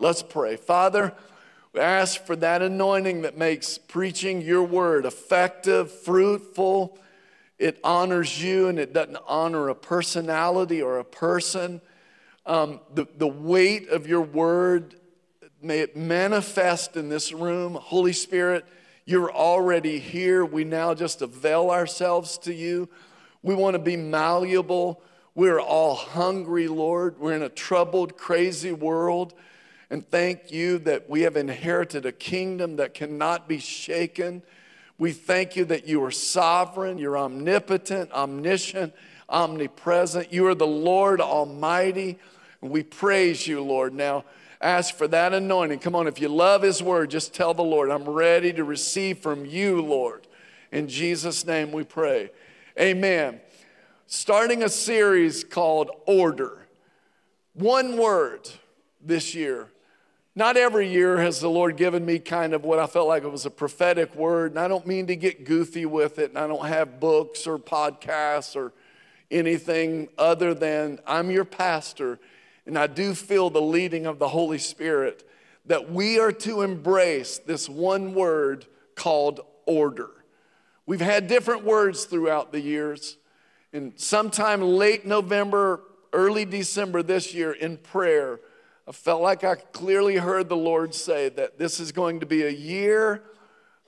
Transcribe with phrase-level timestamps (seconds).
[0.00, 0.56] Let's pray.
[0.56, 1.12] Father,
[1.74, 6.98] we ask for that anointing that makes preaching your word effective, fruitful.
[7.58, 11.82] It honors you and it doesn't honor a personality or a person.
[12.46, 14.94] Um, the, the weight of your word,
[15.60, 17.74] may it manifest in this room.
[17.74, 18.64] Holy Spirit,
[19.04, 20.46] you're already here.
[20.46, 22.88] We now just avail ourselves to you.
[23.42, 25.02] We want to be malleable.
[25.34, 27.18] We're all hungry, Lord.
[27.18, 29.34] We're in a troubled, crazy world.
[29.90, 34.42] And thank you that we have inherited a kingdom that cannot be shaken.
[34.98, 38.94] We thank you that you are sovereign, you're omnipotent, omniscient,
[39.28, 40.32] omnipresent.
[40.32, 42.18] You are the Lord Almighty.
[42.62, 43.92] And we praise you, Lord.
[43.92, 44.24] Now,
[44.60, 45.80] ask for that anointing.
[45.80, 49.18] Come on, if you love His word, just tell the Lord, I'm ready to receive
[49.18, 50.26] from you, Lord.
[50.70, 52.30] In Jesus' name we pray.
[52.78, 53.40] Amen.
[54.06, 56.66] Starting a series called Order.
[57.54, 58.48] One word
[59.00, 59.68] this year.
[60.40, 63.30] Not every year has the Lord given me kind of what I felt like it
[63.30, 66.46] was a prophetic word, and I don't mean to get goofy with it, and I
[66.46, 68.72] don't have books or podcasts or
[69.30, 72.18] anything other than I'm your pastor,
[72.64, 75.28] and I do feel the leading of the Holy Spirit
[75.66, 80.08] that we are to embrace this one word called order.
[80.86, 83.18] We've had different words throughout the years.
[83.74, 85.82] And sometime late November,
[86.14, 88.40] early December this year in prayer,
[88.90, 92.42] I felt like I clearly heard the Lord say that this is going to be
[92.42, 93.22] a year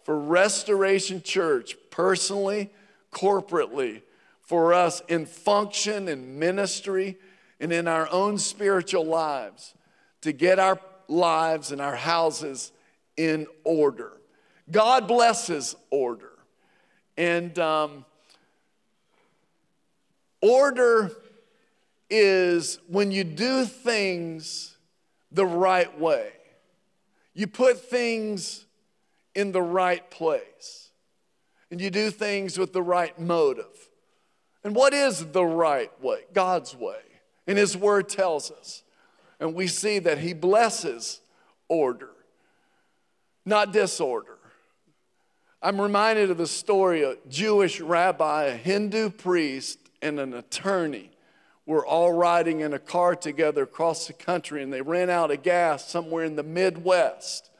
[0.05, 2.71] for Restoration Church, personally,
[3.11, 4.03] corporately,
[4.43, 7.19] for us in function and ministry
[7.59, 9.75] and in our own spiritual lives
[10.21, 12.71] to get our lives and our houses
[13.17, 14.13] in order.
[14.71, 16.31] God blesses order.
[17.17, 18.05] And um,
[20.41, 21.11] order
[22.09, 24.73] is when you do things
[25.33, 26.31] the right way,
[27.35, 28.67] you put things
[29.35, 30.91] in the right place,
[31.71, 33.89] and you do things with the right motive.
[34.65, 36.21] And what is the right way?
[36.33, 37.01] God's way.
[37.47, 38.83] And His Word tells us.
[39.41, 41.21] And we see that He blesses
[41.69, 42.11] order,
[43.45, 44.39] not disorder.
[45.61, 51.11] I'm reminded of the story of a Jewish rabbi, a Hindu priest, and an attorney
[51.67, 55.43] were all riding in a car together across the country and they ran out of
[55.43, 57.51] gas somewhere in the Midwest.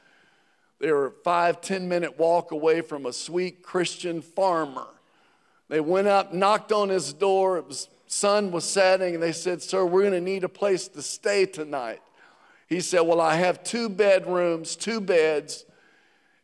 [0.79, 4.87] They were a five, ten minute walk away from a sweet Christian farmer.
[5.69, 7.57] They went up, knocked on his door.
[7.57, 10.87] It was sun was setting, and they said, Sir, we're going to need a place
[10.89, 12.01] to stay tonight.
[12.67, 15.65] He said, Well, I have two bedrooms, two beds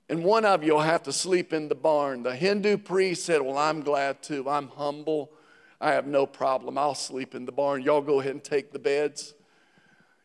[0.09, 2.23] and one of you will have to sleep in the barn.
[2.23, 4.49] The Hindu priest said, Well, I'm glad too.
[4.49, 5.31] I'm humble.
[5.81, 6.77] I have no problem.
[6.77, 7.81] I'll sleep in the barn.
[7.81, 9.33] Y'all go ahead and take the beds.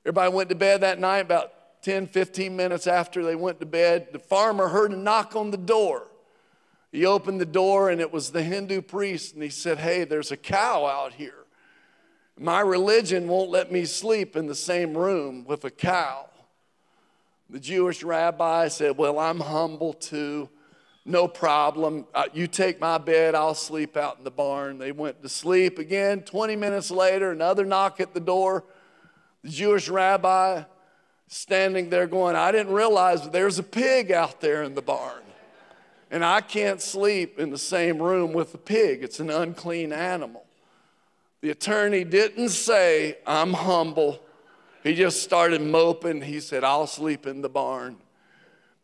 [0.05, 4.09] Everybody went to bed that night about 10, 15 minutes after they went to bed.
[4.13, 6.09] The farmer heard a knock on the door.
[6.91, 10.31] He opened the door and it was the Hindu priest, and he said, Hey, there's
[10.31, 11.45] a cow out here.
[12.39, 16.27] My religion won't let me sleep in the same room with a cow.
[17.49, 20.49] The Jewish rabbi said, Well, I'm humble too.
[21.07, 22.07] No problem.
[22.15, 24.79] Uh, you take my bed, I'll sleep out in the barn.
[24.79, 26.23] They went to sleep again.
[26.23, 28.65] 20 minutes later, another knock at the door.
[29.43, 30.63] The Jewish rabbi
[31.29, 35.23] standing there going, I didn't realize there's a pig out there in the barn.
[36.11, 40.45] And I can't sleep in the same room with the pig, it's an unclean animal.
[41.41, 44.21] The attorney didn't say, I'm humble.
[44.83, 46.23] He just started moping.
[46.23, 47.97] He said, I'll sleep in the barn.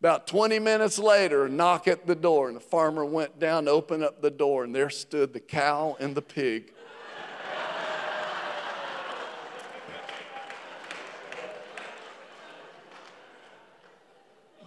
[0.00, 3.70] About 20 minutes later, a knock at the door, and the farmer went down to
[3.70, 6.72] open up the door, and there stood the cow and the pig.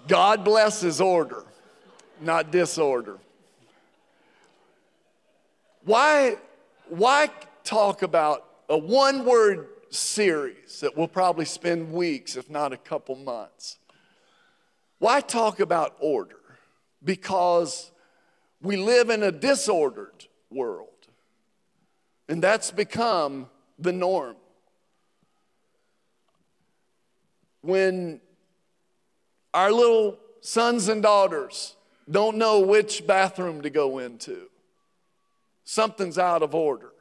[0.07, 1.45] God blesses order,
[2.22, 3.17] not disorder.
[5.83, 6.38] Why,
[6.89, 7.31] why
[7.63, 13.16] talk about a one word series that we'll probably spend weeks, if not a couple
[13.16, 13.79] months.
[15.03, 16.40] Why talk about order?
[17.03, 17.91] Because
[18.61, 20.88] we live in a disordered world,
[22.29, 24.38] and that's become the norm.
[27.59, 28.22] When
[29.53, 31.76] our little sons and daughters
[32.09, 34.47] don't know which bathroom to go into,
[35.66, 36.94] something's out of order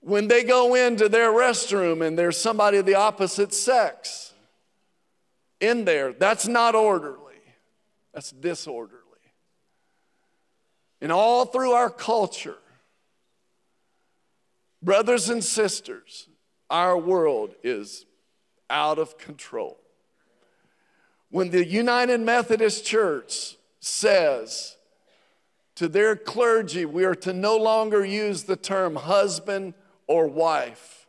[0.00, 4.32] when they go into their restroom and there's somebody of the opposite sex
[5.60, 7.40] in there, that's not orderly,
[8.12, 9.02] that's disorderly.
[11.00, 12.58] And all through our culture,
[14.82, 16.28] brothers and sisters,
[16.70, 18.04] our world is
[18.68, 19.78] out of control.
[21.30, 24.76] When the United Methodist Church says
[25.76, 29.74] to their clergy, we are to no longer use the term husband
[30.06, 31.06] or wife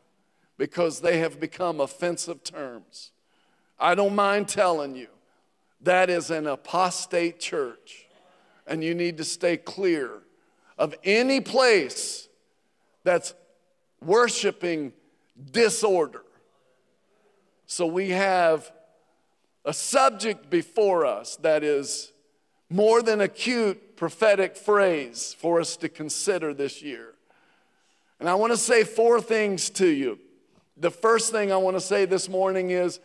[0.58, 3.12] because they have become offensive terms.
[3.80, 5.08] I don't mind telling you,
[5.82, 8.08] that is an apostate church,
[8.68, 10.12] and you need to stay clear
[10.78, 12.28] of any place
[13.04, 13.34] that's
[14.02, 14.94] worshiping
[15.52, 16.24] disorder.
[17.66, 18.72] So we have
[19.64, 22.12] a subject before us that is
[22.70, 27.14] more than a cute prophetic phrase for us to consider this year.
[28.20, 30.20] And I want to say four things to you.
[30.78, 33.00] The first thing I want to say this morning is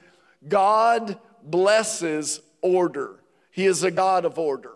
[0.48, 3.20] God blesses order.
[3.50, 4.74] He is a God of order,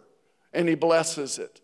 [0.52, 1.60] and He blesses it.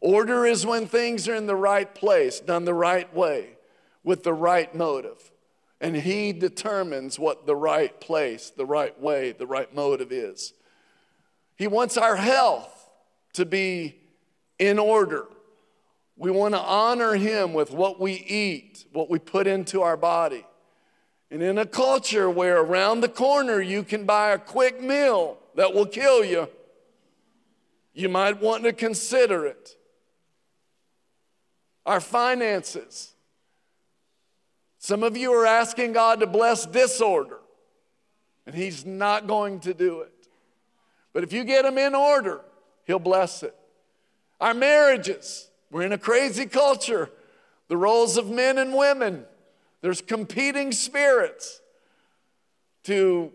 [0.00, 3.56] Order is when things are in the right place, done the right way,
[4.02, 5.32] with the right motive.
[5.80, 10.52] And He determines what the right place, the right way, the right motive is.
[11.56, 12.90] He wants our health
[13.34, 13.96] to be
[14.58, 15.26] in order.
[16.16, 20.44] We want to honor Him with what we eat, what we put into our body.
[21.34, 25.74] And in a culture where around the corner you can buy a quick meal that
[25.74, 26.48] will kill you,
[27.92, 29.76] you might want to consider it.
[31.84, 33.14] Our finances.
[34.78, 37.40] Some of you are asking God to bless disorder,
[38.46, 40.28] and He's not going to do it.
[41.12, 42.42] But if you get them in order,
[42.84, 43.56] He'll bless it.
[44.40, 47.10] Our marriages, we're in a crazy culture.
[47.66, 49.24] The roles of men and women,
[49.84, 51.60] there's competing spirits
[52.84, 53.30] to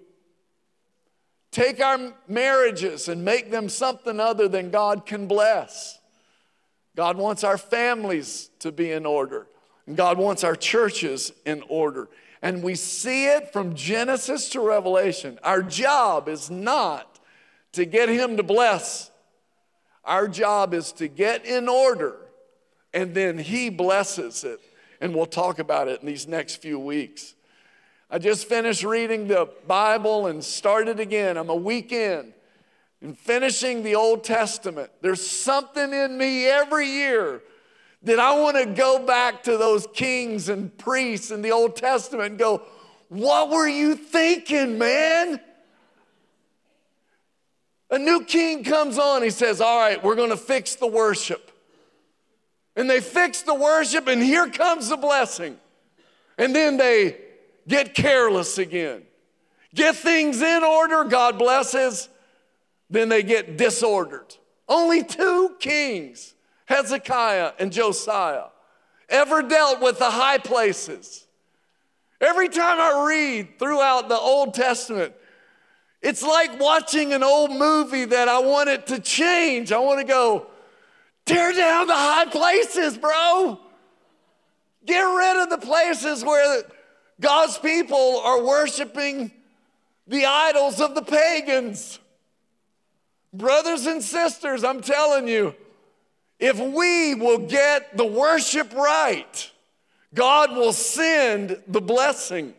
[1.51, 5.99] take our marriages and make them something other than God can bless.
[6.95, 9.45] God wants our families to be in order.
[9.85, 12.09] And God wants our churches in order.
[12.41, 15.37] And we see it from Genesis to Revelation.
[15.43, 17.19] Our job is not
[17.73, 19.11] to get Him to bless,
[20.03, 22.15] our job is to get in order,
[22.91, 24.59] and then He blesses it.
[25.01, 27.35] And we'll talk about it in these next few weeks.
[28.11, 31.37] I just finished reading the Bible and started again.
[31.37, 32.33] I'm a week in
[33.01, 34.89] and finishing the Old Testament.
[35.01, 37.41] There's something in me every year
[38.03, 42.31] that I want to go back to those kings and priests in the Old Testament
[42.31, 42.63] and go,
[43.09, 45.39] What were you thinking, man?
[47.91, 51.51] A new king comes on, he says, All right, we're going to fix the worship.
[52.79, 55.57] And they fix the worship, and here comes the blessing.
[56.37, 57.17] And then they
[57.67, 59.01] get careless again.
[59.75, 62.07] Get things in order, God blesses,
[62.89, 64.33] then they get disordered.
[64.69, 66.33] Only two kings
[66.67, 68.45] Hezekiah and Josiah
[69.09, 71.27] ever dealt with the high places.
[72.21, 75.13] Every time I read throughout the Old Testament,
[76.01, 79.73] it's like watching an old movie that I want it to change.
[79.73, 80.47] I want to go,
[81.29, 83.59] tear down the high places, bro.
[84.85, 86.63] Get rid of the places where
[87.21, 89.31] God's people are worshiping
[90.07, 91.99] the idols of the pagans.
[93.31, 95.53] Brothers and sisters, I'm telling you,
[96.39, 99.51] if we will get the worship right,
[100.15, 102.55] God will send the blessing.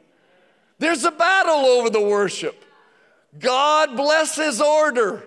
[0.78, 2.64] There's a battle over the worship.
[3.36, 5.26] God blesses order.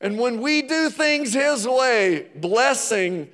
[0.00, 3.30] And when we do things His way, blessing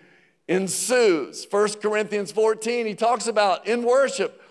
[0.48, 1.46] ensues.
[1.50, 4.42] 1 Corinthians 14, he talks about in worship,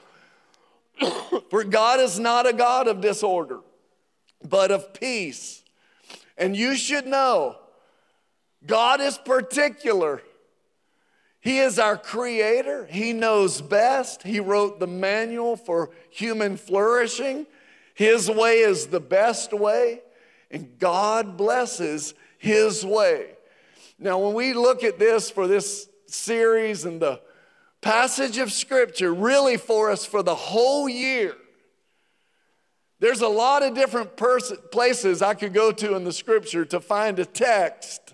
[1.49, 3.59] for God is not a God of disorder,
[4.47, 5.63] but of peace.
[6.37, 7.57] And you should know
[8.65, 10.21] God is particular.
[11.39, 12.85] He is our creator.
[12.85, 14.23] He knows best.
[14.23, 17.45] He wrote the manual for human flourishing.
[17.93, 20.01] His way is the best way,
[20.51, 23.31] and God blesses His way.
[23.97, 27.21] Now, when we look at this for this series and the
[27.81, 31.35] passage of Scripture, really for us for the whole year,
[32.99, 36.79] there's a lot of different pers- places I could go to in the Scripture to
[36.79, 38.13] find a text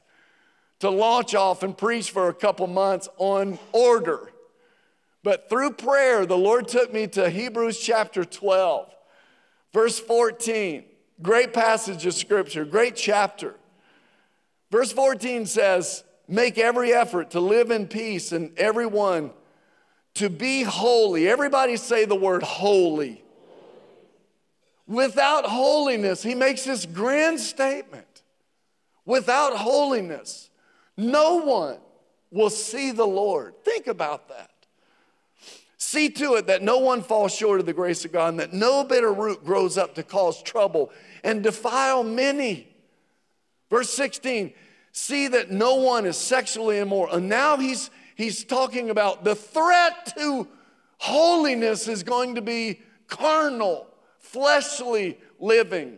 [0.80, 4.32] to launch off and preach for a couple months on order.
[5.24, 8.92] But through prayer, the Lord took me to Hebrews chapter 12,
[9.72, 10.84] verse 14.
[11.22, 13.56] Great passage of scripture, great chapter.
[14.72, 19.32] Verse 14 says, Make every effort to live in peace and everyone
[20.16, 21.28] to be holy.
[21.28, 23.24] Everybody say the word holy.
[24.88, 28.24] Without holiness, he makes this grand statement.
[29.06, 30.50] Without holiness,
[30.98, 31.78] no one
[32.30, 33.54] will see the Lord.
[33.63, 34.50] Think about that.
[35.92, 38.54] See to it that no one falls short of the grace of God and that
[38.54, 40.90] no bitter root grows up to cause trouble
[41.22, 42.70] and defile many.
[43.70, 44.54] Verse 16,
[44.94, 47.14] see that no one is sexually immoral.
[47.14, 50.48] And now he's, he's talking about the threat to
[50.98, 53.86] holiness is going to be carnal,
[54.18, 55.98] fleshly living.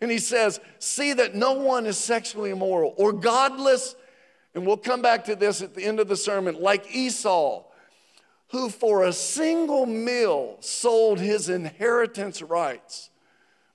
[0.00, 3.96] And he says, see that no one is sexually immoral or godless.
[4.54, 7.64] And we'll come back to this at the end of the sermon, like Esau,
[8.54, 13.10] who for a single meal sold his inheritance rights,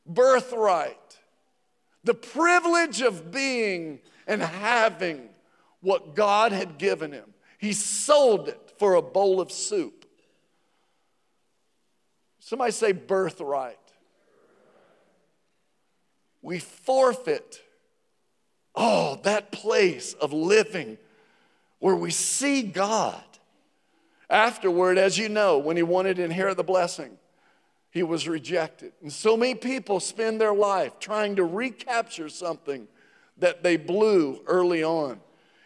[0.06, 0.96] birthright
[2.06, 5.30] the privilege of being and having
[5.82, 7.34] what God had given him.
[7.58, 10.06] He sold it for a bowl of soup.
[12.40, 13.76] Somebody say birthright.
[16.42, 17.62] We forfeit,
[18.76, 20.98] oh, that place of living
[21.80, 23.22] where we see God.
[24.30, 27.18] Afterward, as you know, when he wanted to inherit the blessing,
[27.92, 28.94] he was rejected.
[29.02, 32.88] And so many people spend their life trying to recapture something
[33.38, 35.20] that they blew early on.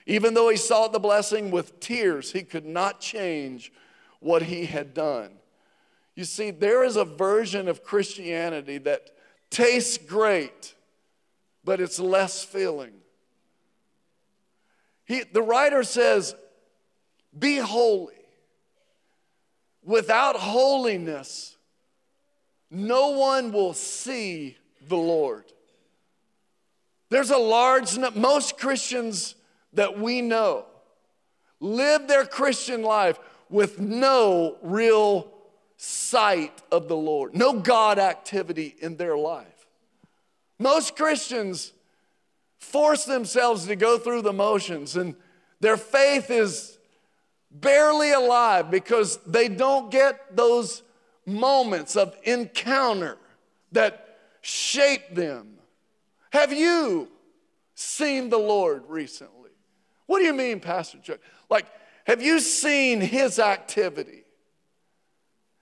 [0.05, 3.71] Even though he sought the blessing with tears, he could not change
[4.19, 5.31] what he had done.
[6.15, 9.11] You see, there is a version of Christianity that
[9.49, 10.75] tastes great,
[11.63, 12.93] but it's less filling.
[15.05, 16.35] He, the writer says,
[17.37, 18.13] Be holy.
[19.85, 21.57] Without holiness,
[22.71, 25.43] no one will see the Lord.
[27.09, 29.35] There's a large, most Christians
[29.73, 30.65] that we know
[31.59, 35.31] live their Christian life with no real
[35.77, 39.67] sight of the Lord, no God activity in their life.
[40.59, 41.73] Most Christians
[42.57, 45.15] force themselves to go through the motions, and
[45.59, 46.72] their faith is
[47.53, 50.81] barely alive because they don't get those
[51.25, 53.17] moments of encounter
[53.71, 55.53] that shape them.
[56.31, 57.09] Have you
[57.75, 59.51] seen the Lord recently?
[60.07, 61.19] What do you mean, Pastor Chuck?
[61.49, 61.65] Like,
[62.05, 64.25] have you seen his activity?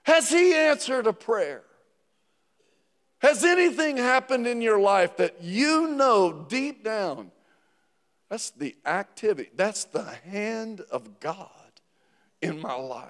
[0.04, 1.62] Has he answered a prayer?
[3.20, 7.32] Has anything happened in your life that you know deep down?
[8.30, 11.61] That's the activity, that's the hand of God
[12.42, 13.08] in my life.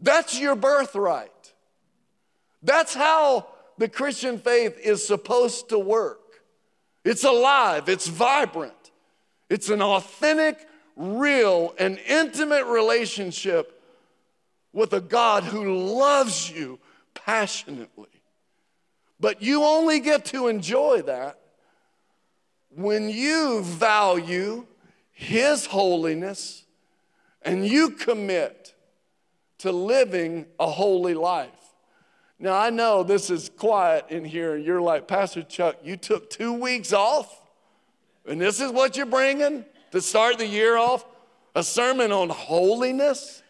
[0.00, 1.52] That's your birthright.
[2.62, 3.46] That's how
[3.78, 6.18] the Christian faith is supposed to work.
[7.04, 8.90] It's alive, it's vibrant,
[9.48, 13.82] it's an authentic, real, and intimate relationship
[14.72, 16.78] with a God who loves you
[17.14, 18.08] passionately.
[19.18, 21.38] But you only get to enjoy that
[22.74, 24.66] when you value
[25.12, 26.59] His holiness
[27.42, 28.74] and you commit
[29.58, 31.48] to living a holy life.
[32.38, 36.54] Now, I know this is quiet in here, you're like, Pastor Chuck, you took two
[36.54, 37.40] weeks off,
[38.26, 41.04] and this is what you're bringing to start the year off?
[41.54, 43.42] A sermon on holiness?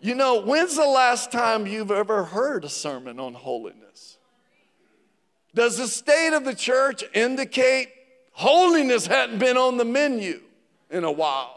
[0.00, 4.18] You know, when's the last time you've ever heard a sermon on holiness?
[5.54, 7.88] Does the state of the church indicate
[8.32, 10.42] holiness hadn't been on the menu
[10.90, 11.55] in a while?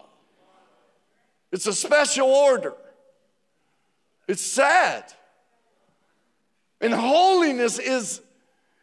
[1.52, 2.74] It's a special order.
[4.28, 5.12] It's sad.
[6.82, 8.22] And holiness is,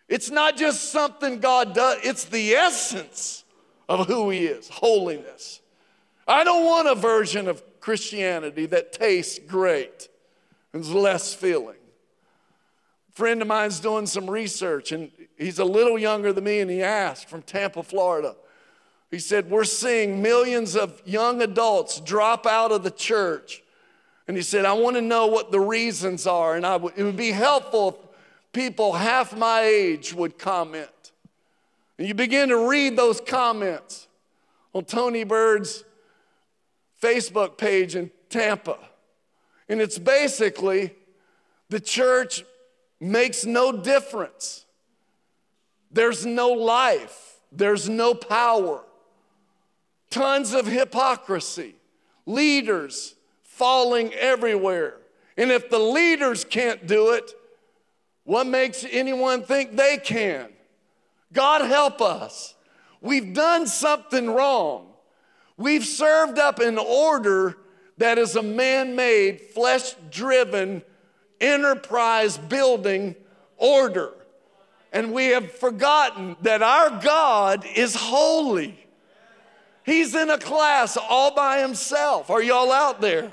[0.09, 3.45] it's not just something God does, it's the essence
[3.89, 5.61] of who He is holiness.
[6.27, 10.09] I don't want a version of Christianity that tastes great
[10.73, 11.77] and is less filling.
[13.11, 16.71] A friend of mine's doing some research, and he's a little younger than me, and
[16.71, 18.35] he asked from Tampa, Florida.
[19.11, 23.63] He said, We're seeing millions of young adults drop out of the church.
[24.29, 26.57] And he said, I want to know what the reasons are.
[26.57, 30.91] And w- it would be helpful if people half my age would comment.
[31.99, 34.09] And you begin to read those comments
[34.75, 35.85] on Tony Bird's
[37.01, 38.79] Facebook page in Tampa.
[39.69, 40.93] And it's basically
[41.71, 42.45] the church
[43.01, 44.65] makes no difference.
[45.93, 48.83] There's no life, there's no power
[50.11, 51.75] tons of hypocrisy,
[52.25, 54.99] leaders falling everywhere.
[55.37, 57.33] And if the leaders can't do it,
[58.25, 60.49] what makes anyone think they can?
[61.33, 62.55] God help us.
[63.01, 64.89] We've done something wrong.
[65.57, 67.57] We've served up an order
[67.99, 70.83] that is a man made, flesh driven,
[71.41, 73.15] enterprise building
[73.57, 74.13] order.
[74.93, 78.86] And we have forgotten that our God is holy.
[79.87, 82.29] He's in a class all by himself.
[82.29, 83.31] Are y'all out there?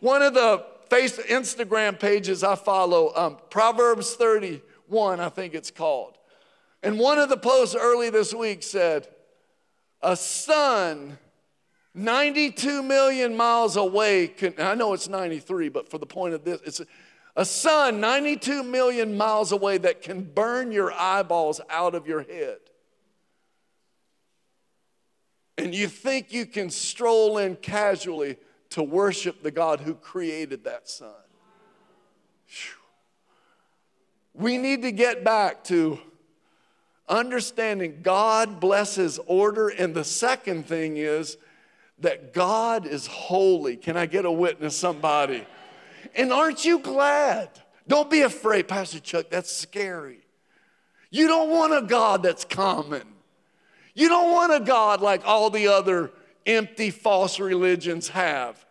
[0.00, 6.18] One of the face Instagram pages I follow, um, Proverbs 31, I think it's called.
[6.82, 9.08] And one of the posts early this week said,
[10.02, 11.18] A sun
[11.94, 16.60] 92 million miles away, can, I know it's 93, but for the point of this,
[16.66, 16.86] it's a,
[17.34, 22.58] a sun 92 million miles away that can burn your eyeballs out of your head.
[25.58, 28.36] And you think you can stroll in casually
[28.70, 31.12] to worship the God who created that sun.
[34.34, 35.98] We need to get back to
[37.08, 39.68] understanding God blesses order.
[39.68, 41.36] And the second thing is,
[42.02, 43.76] that God is holy.
[43.76, 45.46] Can I get a witness, somebody?
[46.14, 47.48] And aren't you glad?
[47.88, 50.20] Don't be afraid, Pastor Chuck, that's scary.
[51.10, 53.02] You don't want a God that's common.
[53.94, 56.10] You don't want a God like all the other
[56.46, 58.64] empty false religions have.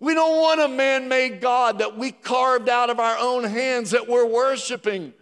[0.00, 3.90] We don't want a man made God that we carved out of our own hands
[3.92, 5.12] that we're worshiping.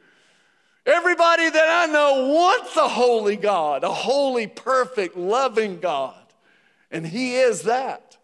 [0.85, 6.15] Everybody that I know wants a holy God, a holy, perfect, loving God.
[6.91, 8.17] And He is that.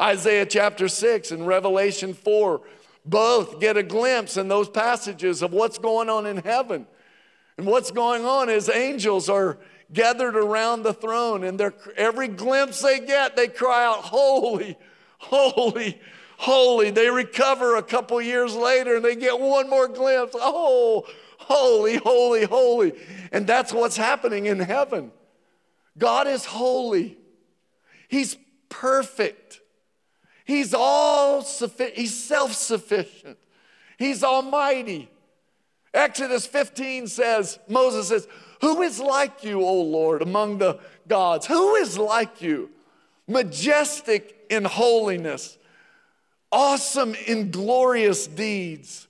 [0.00, 2.60] Isaiah chapter 6 and Revelation 4
[3.04, 6.86] both get a glimpse in those passages of what's going on in heaven.
[7.56, 9.58] And what's going on is angels are
[9.92, 11.60] gathered around the throne, and
[11.96, 14.76] every glimpse they get, they cry out, Holy,
[15.18, 16.00] holy,
[16.38, 16.90] holy.
[16.90, 20.34] They recover a couple years later and they get one more glimpse.
[20.38, 21.06] Oh,
[21.38, 22.92] holy, holy, holy.
[23.32, 25.12] And that's what's happening in heaven.
[25.98, 27.16] God is holy.
[28.08, 28.36] He's
[28.68, 29.60] perfect.
[30.44, 31.96] He's all sufficient.
[31.96, 33.38] He's self sufficient.
[33.98, 35.10] He's almighty.
[35.94, 38.28] Exodus 15 says, Moses says,
[38.66, 41.46] Who is like you, O Lord, among the gods?
[41.46, 42.68] Who is like you?
[43.28, 45.56] Majestic in holiness,
[46.50, 49.06] awesome in glorious deeds,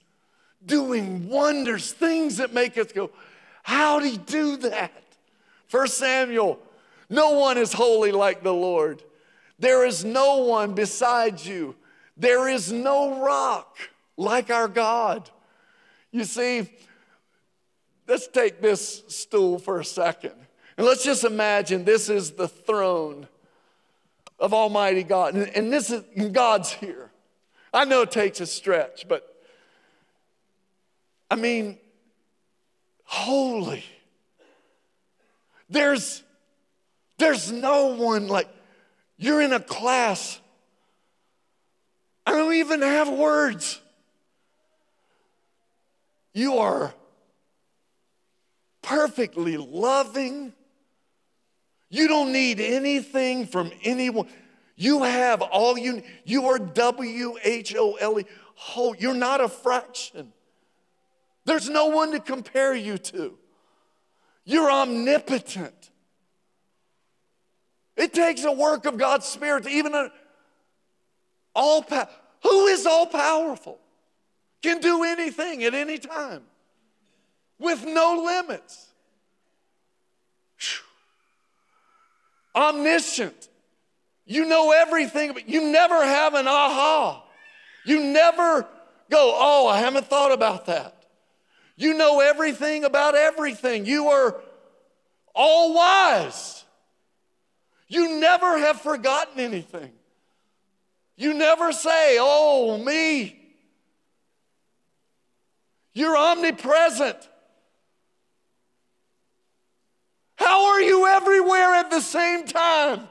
[0.66, 3.10] doing wonders, things that make us go,
[3.62, 4.92] How'd he do that?
[5.68, 6.58] First Samuel
[7.08, 9.02] no one is holy like the Lord.
[9.58, 11.76] There is no one besides you.
[12.18, 13.78] There is no rock
[14.18, 15.30] like our God.
[16.12, 16.68] You see,
[18.06, 20.32] let's take this stool for a second.
[20.76, 23.28] And let's just imagine this is the throne
[24.38, 25.34] of Almighty God.
[25.34, 27.10] And, and this is God's here.
[27.72, 29.22] I know it takes a stretch, but
[31.30, 31.78] I mean,
[33.04, 33.84] holy.
[35.68, 36.22] There's
[37.18, 38.48] there's no one like,
[39.16, 40.38] you're in a class.
[42.26, 43.80] I don't even have words.
[46.34, 46.92] You are
[48.86, 50.52] perfectly loving.
[51.90, 54.28] You don't need anything from anyone.
[54.76, 58.24] You have all you you are W H O L E.
[58.76, 60.32] Oh, you're not a fraction.
[61.44, 63.36] There's no one to compare you to.
[64.44, 65.90] You're omnipotent.
[67.96, 70.10] It takes a work of God's Spirit to even a,
[71.54, 72.08] all power.
[72.42, 73.78] Who is all powerful?
[74.62, 76.42] Can do anything at any time
[77.58, 78.88] with no limits.
[82.54, 83.48] Omniscient.
[84.24, 87.22] You know everything, but you never have an aha.
[87.84, 88.62] You never
[89.10, 91.04] go, oh, I haven't thought about that.
[91.76, 93.84] You know everything about everything.
[93.84, 94.40] You are
[95.34, 96.64] all wise.
[97.88, 99.92] You never have forgotten anything.
[101.16, 103.38] You never say, Oh, me.
[105.92, 107.16] You're omnipresent.
[110.46, 113.08] How are you everywhere at the same time?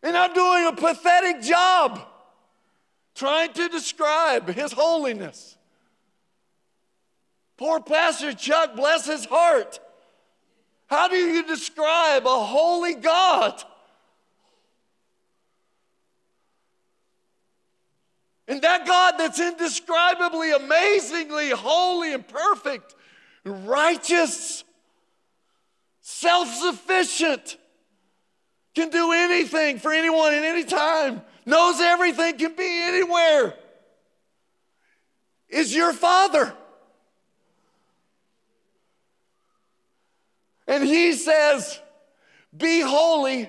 [0.00, 2.06] And I'm doing a pathetic job
[3.16, 5.58] trying to describe His holiness.
[7.56, 9.80] Poor Pastor Chuck, bless his heart.
[10.86, 13.60] How do you describe a holy God?
[18.46, 22.94] And that God that's indescribably, amazingly holy and perfect,
[23.48, 24.64] righteous,
[26.00, 27.56] self sufficient,
[28.74, 33.54] can do anything for anyone at any time, knows everything, can be anywhere,
[35.48, 36.54] is your Father.
[40.66, 41.80] And he says,
[42.56, 43.48] Be holy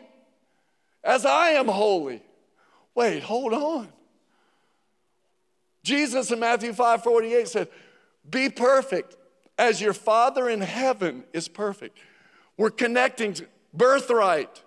[1.04, 2.24] as I am holy.
[2.96, 3.90] Wait, hold on.
[5.84, 7.68] Jesus in Matthew 5 48 said,
[8.30, 9.16] Be perfect
[9.60, 12.00] as your Father in heaven is perfect.
[12.58, 13.36] We're connecting
[13.74, 14.64] birthright.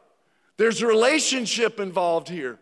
[0.59, 2.59] There's relationship involved here.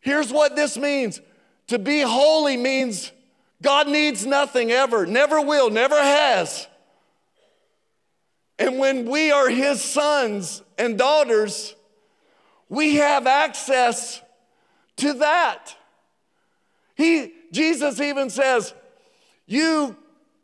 [0.00, 1.20] Here's what this means
[1.66, 3.10] to be holy means
[3.60, 6.68] God needs nothing ever, never will, never has.
[8.58, 11.74] And when we are His sons and daughters,
[12.68, 14.22] we have access
[14.98, 15.74] to that.
[16.94, 18.72] He, Jesus even says,
[19.46, 19.96] You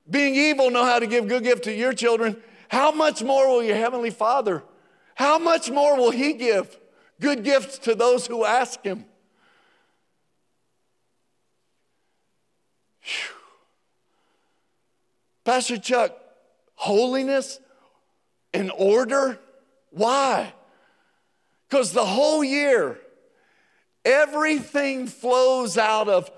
[0.09, 2.37] being evil know how to give good gift to your children.
[2.69, 4.63] How much more will your heavenly Father?
[5.15, 6.79] How much more will He give
[7.21, 9.05] good gifts to those who ask Him?
[13.03, 13.35] Whew.
[15.45, 16.17] Pastor Chuck,
[16.75, 17.61] holiness
[18.55, 19.39] and order?
[19.91, 20.53] Why?
[21.69, 22.99] Because the whole year,
[24.05, 26.31] everything flows out of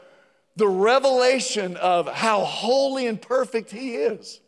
[0.56, 4.40] the revelation of how holy and perfect He is.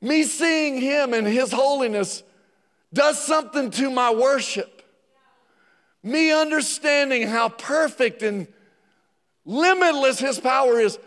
[0.00, 2.22] Me seeing Him and His holiness
[2.92, 4.82] does something to my worship.
[6.02, 8.46] Me understanding how perfect and
[9.44, 10.98] limitless His power is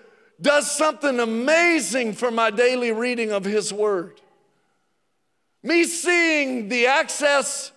[0.41, 4.19] does something amazing for my daily reading of His Word.
[5.63, 7.71] Me seeing the access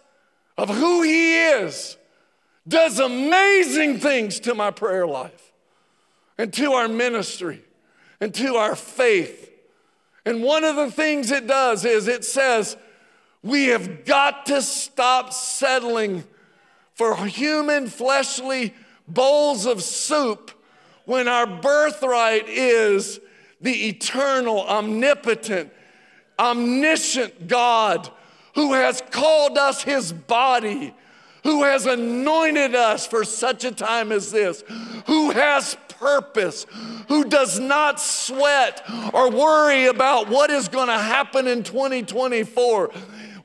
[0.56, 1.96] of who He is
[2.66, 5.52] does amazing things to my prayer life
[6.38, 7.62] and to our ministry
[8.20, 9.50] and to our faith.
[10.24, 12.76] And one of the things it does is it says,
[13.42, 16.24] we have got to stop settling
[16.94, 18.74] for human fleshly
[19.06, 20.50] bowls of soup
[21.04, 23.20] when our birthright is
[23.60, 25.70] the eternal, omnipotent,
[26.38, 28.10] omniscient God
[28.54, 30.94] who has called us his body,
[31.44, 34.64] who has anointed us for such a time as this,
[35.06, 36.66] who has purpose,
[37.08, 42.90] who does not sweat or worry about what is going to happen in 2024.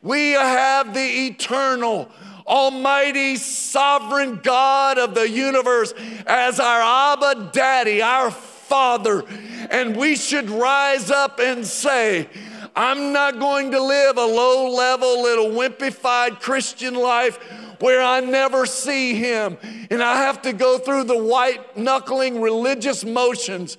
[0.02, 2.10] We have the eternal,
[2.48, 5.94] almighty, sovereign God of the universe
[6.26, 9.24] as our Abba Daddy, our Father.
[9.70, 12.30] And we should rise up and say,
[12.76, 17.40] I'm not going to live a low level, little wimpified Christian life
[17.80, 19.58] where I never see him
[19.90, 23.78] and I have to go through the white knuckling religious motions.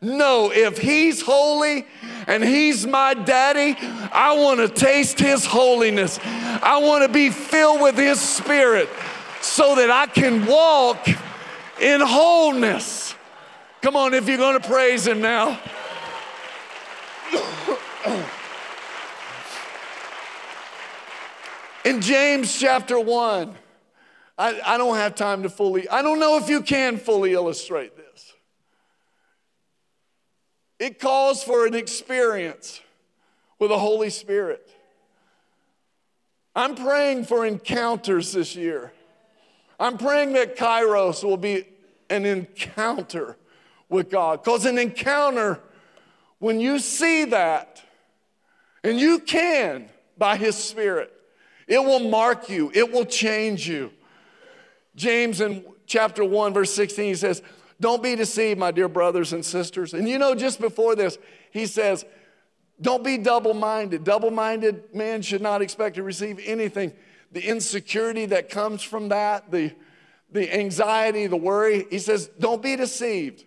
[0.00, 1.86] No, if he's holy
[2.26, 3.76] and he's my daddy,
[4.12, 6.18] I want to taste his holiness.
[6.24, 8.88] I want to be filled with his spirit
[9.40, 11.06] so that I can walk
[11.80, 13.14] in wholeness.
[13.80, 15.58] Come on, if you're going to praise him now.
[21.84, 23.54] In James chapter 1,
[24.38, 27.96] I, I don't have time to fully, I don't know if you can fully illustrate
[27.96, 28.32] this.
[30.78, 32.80] It calls for an experience
[33.58, 34.68] with the Holy Spirit.
[36.54, 38.92] I'm praying for encounters this year.
[39.80, 41.64] I'm praying that Kairos will be
[42.10, 43.36] an encounter
[43.88, 44.42] with God.
[44.44, 45.58] Because an encounter,
[46.38, 47.82] when you see that,
[48.84, 51.12] and you can by His Spirit,
[51.72, 53.90] it will mark you, it will change you.
[54.94, 57.40] James in chapter 1, verse 16, he says,
[57.80, 59.94] Don't be deceived, my dear brothers and sisters.
[59.94, 61.16] And you know, just before this,
[61.50, 62.04] he says,
[62.78, 64.04] Don't be double minded.
[64.04, 66.92] Double minded man should not expect to receive anything.
[67.32, 69.72] The insecurity that comes from that, the,
[70.30, 73.46] the anxiety, the worry, he says, Don't be deceived.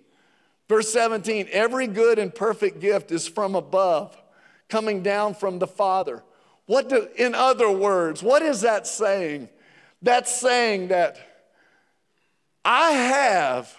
[0.68, 4.18] Verse 17, every good and perfect gift is from above,
[4.68, 6.24] coming down from the Father
[6.66, 9.50] what do, in other words, what is that saying?
[10.02, 11.18] That's saying that
[12.64, 13.76] I have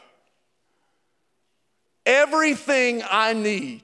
[2.05, 3.83] everything I need.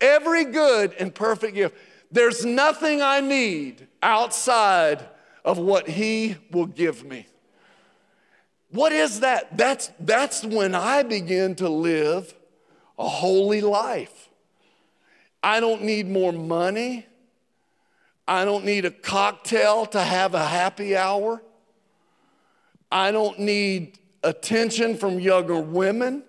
[0.00, 1.76] Every good and perfect gift.
[2.10, 5.04] There's nothing I need outside
[5.44, 7.26] of what He will give me.
[8.70, 9.56] What is that?
[9.56, 12.34] That's, that's when I begin to live
[12.98, 14.17] a holy life.
[15.42, 17.06] I don't need more money.
[18.26, 21.42] I don't need a cocktail to have a happy hour.
[22.90, 26.24] I don't need attention from younger women.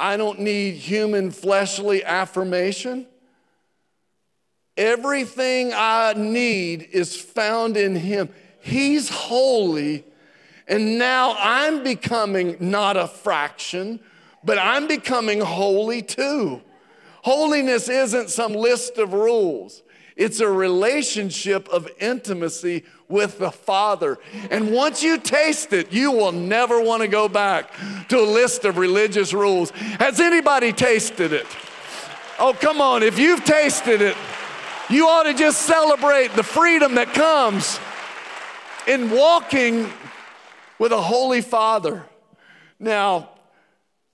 [0.00, 3.06] I don't need human fleshly affirmation.
[4.76, 8.28] Everything I need is found in Him.
[8.60, 10.04] He's holy,
[10.68, 13.98] and now I'm becoming not a fraction,
[14.44, 16.62] but I'm becoming holy too.
[17.22, 19.82] Holiness isn't some list of rules.
[20.16, 24.18] It's a relationship of intimacy with the Father.
[24.50, 27.72] And once you taste it, you will never want to go back
[28.08, 29.70] to a list of religious rules.
[29.70, 31.46] Has anybody tasted it?
[32.40, 33.04] Oh, come on.
[33.04, 34.16] If you've tasted it,
[34.90, 37.78] you ought to just celebrate the freedom that comes
[38.88, 39.88] in walking
[40.78, 42.04] with a holy father.
[42.80, 43.30] Now,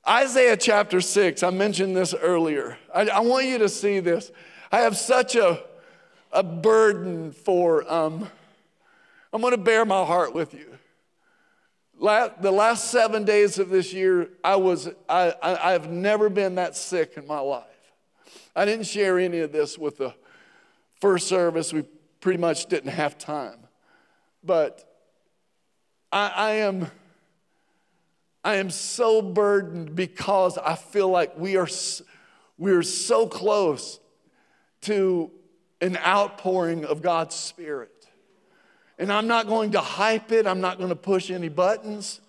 [0.07, 2.77] Isaiah chapter 6, I mentioned this earlier.
[2.95, 4.31] I, I want you to see this.
[4.71, 5.63] I have such a,
[6.31, 8.29] a burden for, um,
[9.33, 10.67] I'm going to bare my heart with you.
[11.99, 16.57] Last, the last seven days of this year, I was, I, I, I've never been
[16.57, 17.65] that sick in my life.
[18.55, 20.13] I didn't share any of this with the
[21.01, 21.73] first service.
[21.73, 21.83] We
[22.21, 23.59] pretty much didn't have time.
[24.43, 24.85] But
[26.13, 26.91] I, I am
[28.45, 31.69] I am so burdened because I feel like we are,
[32.59, 33.99] we are so close
[34.83, 35.31] to
[35.81, 37.91] an outpouring of God's Spirit.
[38.99, 42.21] And I'm not going to hype it, I'm not going to push any buttons.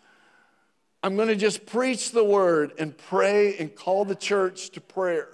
[1.03, 5.29] I'm going to just preach the word and pray and call the church to prayer.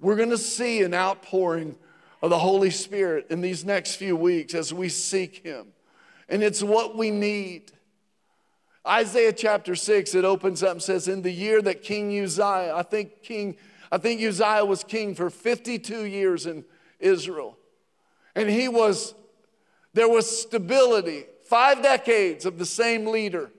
[0.00, 1.76] We're going to see an outpouring
[2.22, 5.66] of the Holy Spirit in these next few weeks as we seek Him.
[6.28, 7.72] And it's what we need.
[8.88, 12.82] Isaiah chapter 6, it opens up and says, In the year that King Uzziah, I
[12.82, 13.56] think King,
[13.92, 16.64] I think Uzziah was king for 52 years in
[16.98, 17.58] Israel.
[18.34, 19.14] And he was,
[19.92, 23.50] there was stability, five decades of the same leader.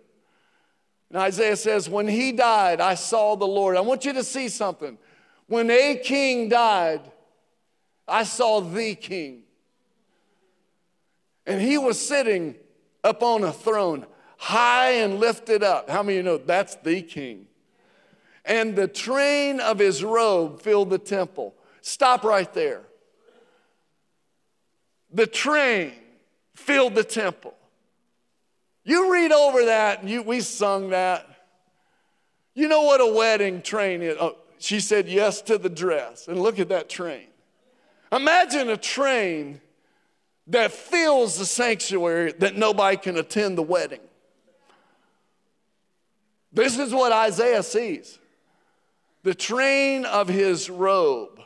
[1.10, 3.78] And Isaiah says, When he died, I saw the Lord.
[3.78, 4.98] I want you to see something.
[5.46, 7.02] When a king died,
[8.08, 9.44] I saw the king.
[11.46, 12.56] And he was sitting
[13.04, 14.06] up on a throne
[14.39, 15.89] high and lifted up.
[15.89, 17.45] How many of you know that's the king?
[18.45, 21.54] And the train of his robe filled the temple.
[21.82, 22.82] Stop right there.
[25.12, 25.91] The train
[26.56, 27.54] filled the temple.
[28.86, 31.28] You read over that, and you, we sung that.
[32.56, 34.15] You know what a wedding train is?
[34.19, 36.28] Oh, she said yes to the dress.
[36.28, 37.28] And look at that train.
[38.12, 39.60] Imagine a train
[40.47, 43.99] that fills the sanctuary that nobody can attend the wedding.
[46.52, 48.20] This is what Isaiah sees.
[49.24, 51.42] The train of his robe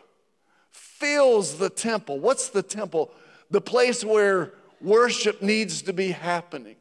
[0.72, 2.20] fills the temple.
[2.20, 3.12] What's the temple?
[3.52, 6.76] The place where worship needs to be happening.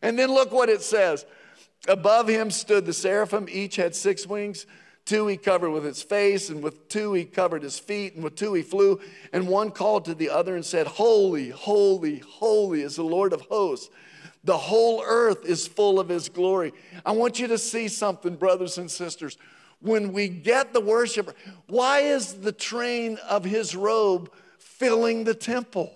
[0.00, 1.26] And then look what it says.
[1.88, 4.66] Above him stood the seraphim, each had six wings.
[5.04, 8.36] Two he covered with his face, and with two he covered his feet, and with
[8.36, 9.00] two he flew.
[9.32, 13.40] And one called to the other and said, Holy, holy, holy is the Lord of
[13.42, 13.88] hosts.
[14.48, 16.72] The whole earth is full of his glory.
[17.04, 19.36] I want you to see something, brothers and sisters.
[19.82, 25.92] When we get the worship, why is the train of his robe filling the temple?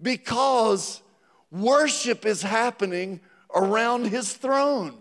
[0.00, 1.02] Because
[1.50, 3.18] worship is happening
[3.52, 4.94] around his throne.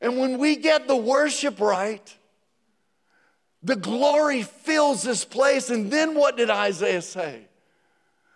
[0.00, 2.16] And when we get the worship right,
[3.64, 5.70] the glory fills this place.
[5.70, 7.48] And then what did Isaiah say?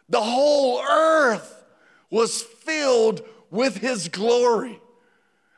[0.08, 1.58] The whole earth
[2.10, 4.80] was filled with his glory.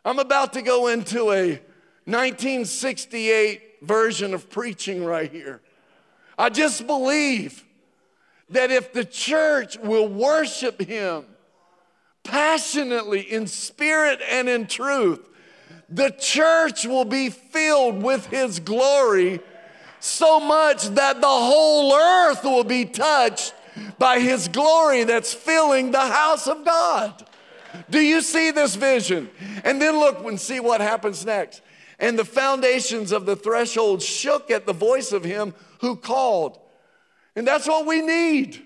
[0.05, 1.61] I'm about to go into a
[2.05, 5.61] 1968 version of preaching right here.
[6.39, 7.65] I just believe
[8.51, 11.25] that if the church will worship him
[12.25, 15.29] passionately in spirit and in truth,
[15.89, 19.41] the church will be filled with his glory
[20.01, 23.55] so much that the whole earth will be touched
[23.99, 27.27] by his glory that's filling the house of God.
[27.91, 29.31] Do you see this vision?
[29.65, 31.63] And then look and see what happens next.
[31.99, 36.59] And the foundations of the threshold shook at the voice of him who called.
[37.37, 38.63] And that's what we need.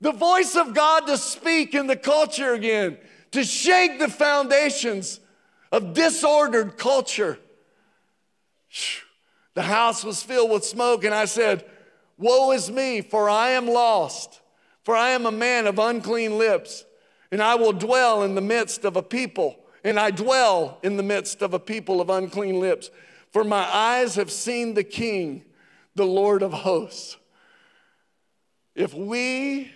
[0.00, 2.98] The voice of God to speak in the culture again,
[3.32, 5.20] to shake the foundations
[5.72, 7.38] of disordered culture.
[9.54, 11.64] The house was filled with smoke, and I said,
[12.18, 14.40] Woe is me, for I am lost,
[14.82, 16.84] for I am a man of unclean lips,
[17.30, 21.02] and I will dwell in the midst of a people, and I dwell in the
[21.04, 22.90] midst of a people of unclean lips.
[23.30, 25.44] For my eyes have seen the King,
[25.94, 27.16] the Lord of hosts.
[28.74, 29.70] If we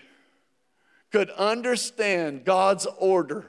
[1.13, 3.47] could understand God's order,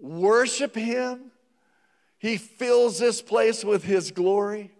[0.00, 1.30] worship Him,
[2.18, 4.72] He fills this place with His glory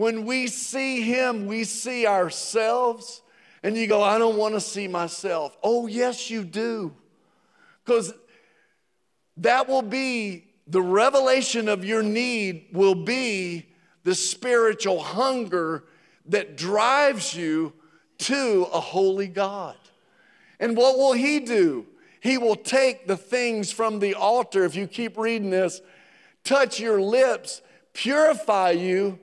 [0.00, 3.20] when we see Him, we see ourselves.
[3.62, 5.54] And you go, I don't want to see myself.
[5.62, 6.94] Oh, yes, you do.
[7.84, 8.14] Because
[9.36, 13.66] that will be the revelation of your need, will be
[14.02, 15.84] the spiritual hunger
[16.24, 17.74] that drives you
[18.20, 19.76] to a holy God.
[20.58, 21.84] And what will He do?
[22.20, 25.82] He will take the things from the altar, if you keep reading this,
[26.42, 27.60] touch your lips,
[27.92, 29.18] purify you,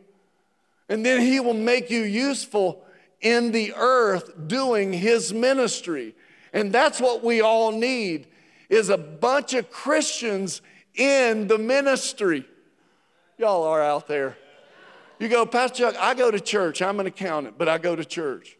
[0.89, 2.83] And then he will make you useful
[3.21, 6.15] in the earth doing his ministry.
[6.53, 8.27] And that's what we all need
[8.69, 10.61] is a bunch of Christians
[10.95, 12.45] in the ministry.
[13.37, 14.37] Y'all are out there.
[15.19, 16.81] You go, Pastor Chuck, I go to church.
[16.81, 18.57] I'm an accountant, but I go to church.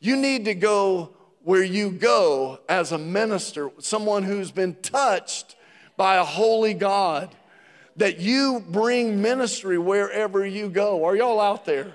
[0.00, 5.56] You need to go where you go as a minister, someone who's been touched
[5.96, 7.34] by a holy God,
[7.98, 11.04] that you bring ministry wherever you go.
[11.04, 11.94] Are y'all out there?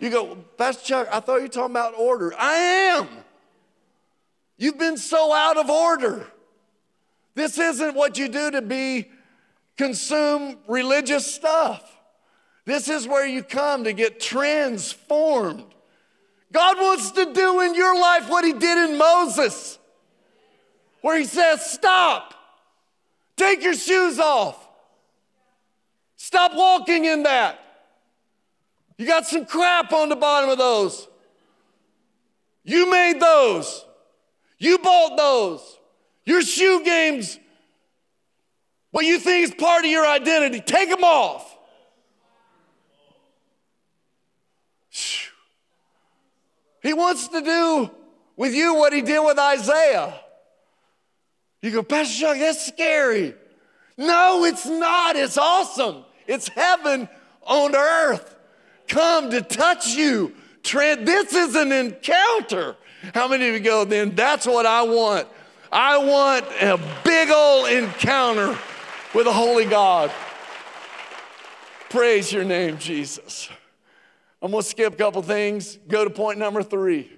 [0.00, 2.34] You go, Pastor Chuck, I thought you were talking about order.
[2.36, 3.08] I am.
[4.56, 6.26] You've been so out of order.
[7.34, 9.10] This isn't what you do to be
[9.76, 11.88] consume religious stuff.
[12.64, 15.64] This is where you come to get transformed.
[16.52, 19.78] God wants to do in your life what he did in Moses,
[21.00, 22.34] where he says, Stop,
[23.36, 24.61] take your shoes off,
[26.42, 27.58] stop walking in that.
[28.98, 31.06] You got some crap on the bottom of those.
[32.64, 33.84] You made those.
[34.58, 35.78] You bought those.
[36.24, 37.38] Your shoe games,
[38.90, 41.48] what you think is part of your identity, take them off.
[46.82, 47.90] He wants to do
[48.36, 50.14] with you what he did with Isaiah.
[51.60, 53.34] You go, Pastor Chuck, that's scary.
[53.96, 55.16] No, it's not.
[55.16, 56.04] It's awesome.
[56.26, 57.08] It's heaven
[57.42, 58.36] on earth.
[58.88, 60.34] Come to touch you.
[60.64, 62.76] This is an encounter.
[63.14, 65.26] How many of you go, then that's what I want?
[65.72, 68.56] I want a big old encounter
[69.14, 70.12] with a holy God.
[71.90, 73.48] Praise your name, Jesus.
[74.40, 77.10] I'm to skip a couple things, go to point number three.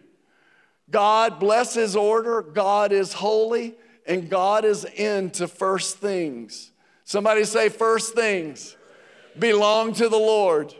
[0.90, 3.74] God bless his order, God is holy,
[4.06, 6.70] and God is into first things.
[7.04, 8.76] Somebody say, first things
[9.38, 10.74] belong to the Lord.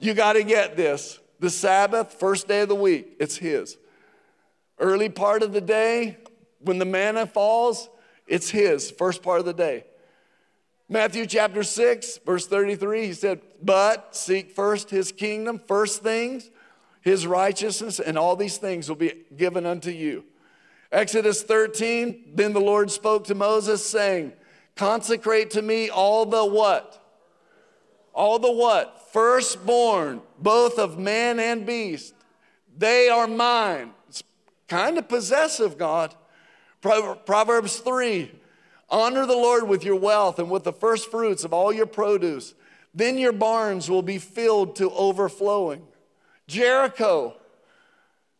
[0.00, 1.18] You got to get this.
[1.40, 3.76] The Sabbath, first day of the week, it's His.
[4.78, 6.18] Early part of the day,
[6.60, 7.88] when the manna falls,
[8.26, 9.84] it's His, first part of the day.
[10.88, 16.50] Matthew chapter 6, verse 33, he said, But seek first his kingdom, first things,
[17.00, 20.24] his righteousness, and all these things will be given unto you.
[20.90, 24.34] Exodus 13, then the Lord spoke to Moses, saying,
[24.76, 27.01] Consecrate to me all the what?
[28.14, 29.10] All the what?
[29.12, 32.14] Firstborn, both of man and beast.
[32.76, 33.92] They are mine.
[34.08, 34.22] It's
[34.68, 36.14] kind of possessive, God.
[36.80, 38.30] Proverbs 3,
[38.90, 42.54] Honor the Lord with your wealth and with the first fruits of all your produce.
[42.94, 45.82] Then your barns will be filled to overflowing.
[46.46, 47.36] Jericho,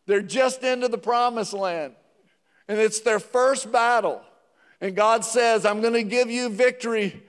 [0.06, 1.94] they're just into the promised land,
[2.68, 4.20] and it's their first battle.
[4.80, 7.22] And God says, I'm going to give you victory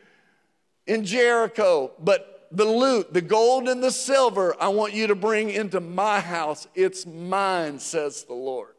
[0.88, 5.50] in Jericho, but the loot, the gold and the silver, I want you to bring
[5.50, 6.68] into my house.
[6.76, 8.76] It's mine, says the Lord.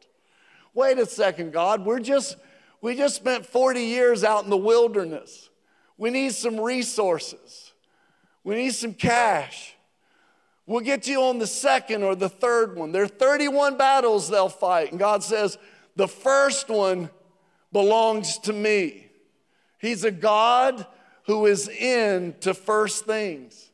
[0.73, 1.85] Wait a second, God.
[1.85, 2.37] We're just
[2.81, 5.49] we just spent 40 years out in the wilderness.
[5.97, 7.73] We need some resources.
[8.43, 9.75] We need some cash.
[10.67, 12.91] We'll get you on the second or the third one.
[12.91, 14.91] There are 31 battles they'll fight.
[14.91, 15.57] And God says,
[15.95, 17.09] the first one
[17.71, 19.07] belongs to me.
[19.79, 20.85] He's a God
[21.25, 23.69] who is into first things.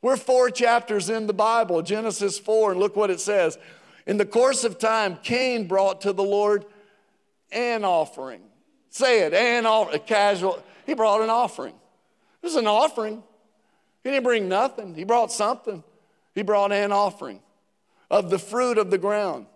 [0.00, 3.58] We're four chapters in the Bible, Genesis 4, and look what it says.
[4.06, 6.64] In the course of time, Cain brought to the Lord
[7.52, 8.40] an offering.
[8.90, 10.62] Say it, an offering, casual.
[10.86, 11.74] He brought an offering.
[12.42, 13.22] It was an offering.
[14.02, 14.94] He didn't bring nothing.
[14.94, 15.84] He brought something.
[16.34, 17.40] He brought an offering
[18.10, 19.46] of the fruit of the ground.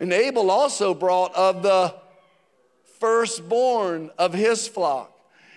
[0.00, 1.94] And Abel also brought of the
[2.98, 5.11] firstborn of his flock.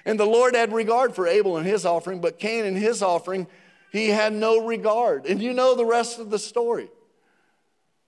[0.06, 3.48] And the Lord had regard for Abel and his offering, but Cain and his offering,
[3.92, 5.26] he had no regard.
[5.26, 6.90] And you know the rest of the story.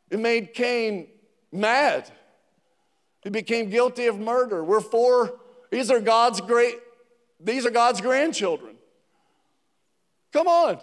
[0.10, 1.08] It made Cain
[1.52, 2.10] mad.
[3.24, 4.64] He became guilty of murder.
[4.64, 5.40] We're four,
[5.72, 6.78] these are God's great,
[7.40, 8.76] these are God's grandchildren.
[10.32, 10.80] Come on.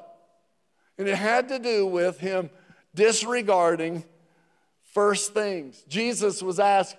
[0.99, 2.51] And it had to do with him
[2.95, 4.05] disregarding
[4.93, 5.83] first things.
[5.89, 6.97] Jesus was asked,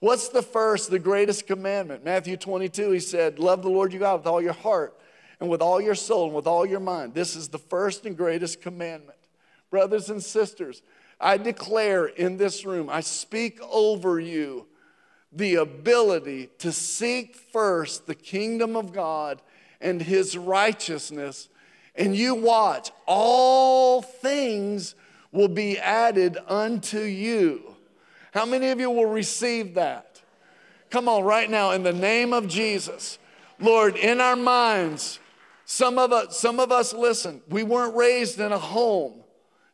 [0.00, 2.04] What's the first, the greatest commandment?
[2.04, 4.96] Matthew 22, he said, Love the Lord your God with all your heart
[5.40, 7.14] and with all your soul and with all your mind.
[7.14, 9.18] This is the first and greatest commandment.
[9.70, 10.82] Brothers and sisters,
[11.20, 14.66] I declare in this room, I speak over you
[15.32, 19.42] the ability to seek first the kingdom of God
[19.80, 21.48] and his righteousness,
[21.96, 24.94] and you watch, all things
[25.32, 27.67] will be added unto you.
[28.32, 30.20] How many of you will receive that?
[30.90, 33.18] Come on, right now, in the name of Jesus.
[33.60, 35.18] Lord, in our minds,
[35.64, 39.22] some of us, some of us listen, we weren't raised in a home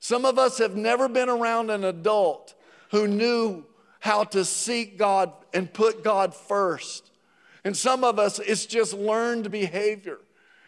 [0.05, 2.55] Some of us have never been around an adult
[2.91, 3.65] who knew
[4.01, 7.11] how to seek God and put God first.
[7.65, 10.19] And some of us, it's just learned behavior.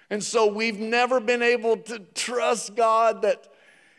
[0.08, 3.46] And so we've never been able to trust God that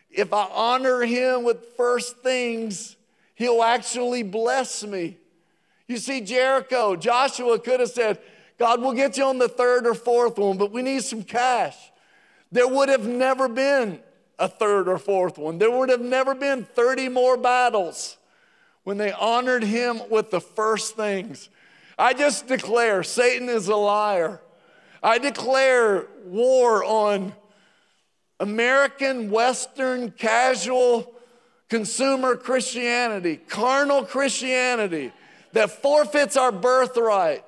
[0.10, 2.97] if I honor Him with first things,
[3.38, 5.16] He'll actually bless me.
[5.88, 8.18] You see, Jericho, Joshua could have said,
[8.58, 11.76] God, we'll get you on the third or fourth one, but we need some cash.
[12.52, 14.00] There would have never been
[14.40, 15.60] a third or fourth one.
[15.60, 18.18] There would have never been 30 more battles
[18.84, 21.50] when they honored him with the first things.
[21.96, 24.42] I just declare Satan is a liar.
[25.04, 27.34] I declare war on
[28.40, 31.14] American, Western, casual,
[31.70, 35.12] consumer Christianity, carnal Christianity
[35.54, 37.44] that forfeits our birthright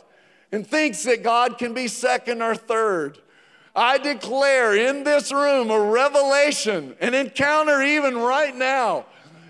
[0.52, 3.20] and thinks that God can be second or third.
[3.76, 9.06] I declare in this room a revelation, an encounter even right now,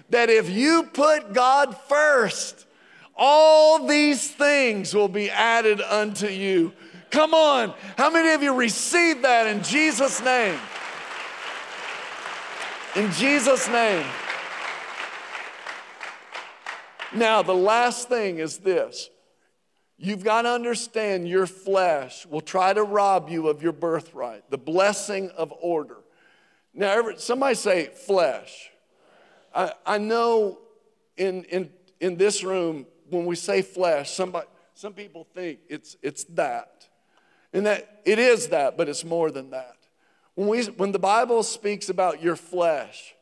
[0.09, 2.65] that if you put God first,
[3.15, 6.74] all these things will be added unto you.
[7.11, 10.59] Come on, how many of you received that in Jesus' name?
[12.95, 14.05] In Jesus' name.
[17.14, 19.10] Now, the last thing is this
[19.97, 24.57] You've got to understand your flesh will try to rob you of your birthright, the
[24.57, 25.97] blessing of order.
[26.74, 28.70] Now, somebody say flesh.
[29.53, 30.60] I, I know
[31.18, 36.24] in, in, in this room, when we say flesh, somebody, some people think it's, it's
[36.26, 36.88] that.
[37.51, 39.76] And that it is that, but it's more than that.
[40.36, 43.16] When, we, when the Bible speaks about your flesh,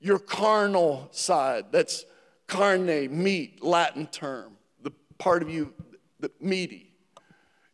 [0.00, 2.04] your carnal side, that's
[2.50, 5.72] carne, meat, Latin term, the part of you
[6.18, 6.92] the meaty.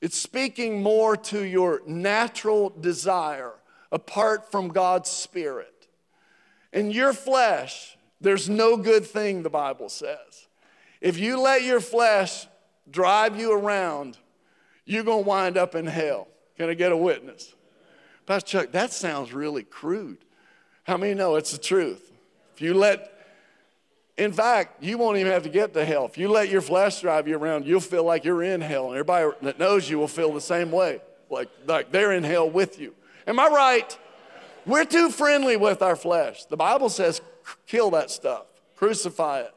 [0.00, 3.54] It's speaking more to your natural desire
[3.90, 5.88] apart from God's Spirit.
[6.72, 10.46] In your flesh, there's no good thing, the Bible says.
[11.00, 12.46] If you let your flesh
[12.90, 14.18] drive you around,
[14.84, 16.28] you're going to wind up in hell.
[16.56, 17.54] Can I get a witness?
[18.26, 20.18] Pastor Chuck, that sounds really crude.
[20.84, 22.12] How many know it's the truth?
[22.54, 23.15] If you let
[24.16, 26.06] in fact, you won't even have to get to hell.
[26.06, 28.86] If you let your flesh drive you around, you'll feel like you're in hell.
[28.86, 32.48] And everybody that knows you will feel the same way, like, like they're in hell
[32.48, 32.94] with you.
[33.26, 33.98] Am I right?
[34.64, 36.46] We're too friendly with our flesh.
[36.46, 37.20] The Bible says,
[37.66, 38.46] kill that stuff,
[38.76, 39.54] crucify it.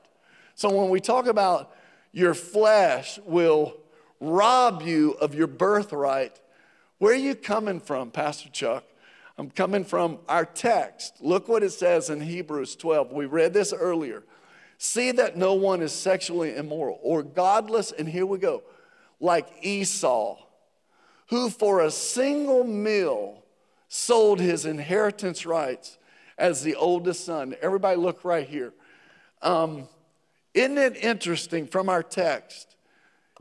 [0.55, 1.73] So when we talk about
[2.11, 3.77] your flesh will
[4.19, 6.37] rob you of your birthright,
[6.97, 8.83] where are you coming from, Pastor Chuck?
[9.37, 11.21] I'm coming from our text.
[11.21, 13.13] Look what it says in Hebrews 12.
[13.13, 14.23] We read this earlier.
[14.81, 18.63] See that no one is sexually immoral or godless, and here we go,
[19.19, 20.37] like Esau,
[21.27, 23.43] who for a single meal
[23.89, 25.97] sold his inheritance rights
[26.37, 27.57] as the oldest son.
[27.61, 28.71] Everybody, look right here.
[29.41, 29.89] Um,
[30.53, 32.77] isn't it interesting from our text?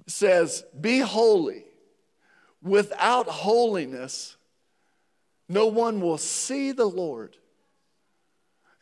[0.00, 1.62] It says, Be holy.
[2.60, 4.36] Without holiness,
[5.48, 7.36] no one will see the Lord.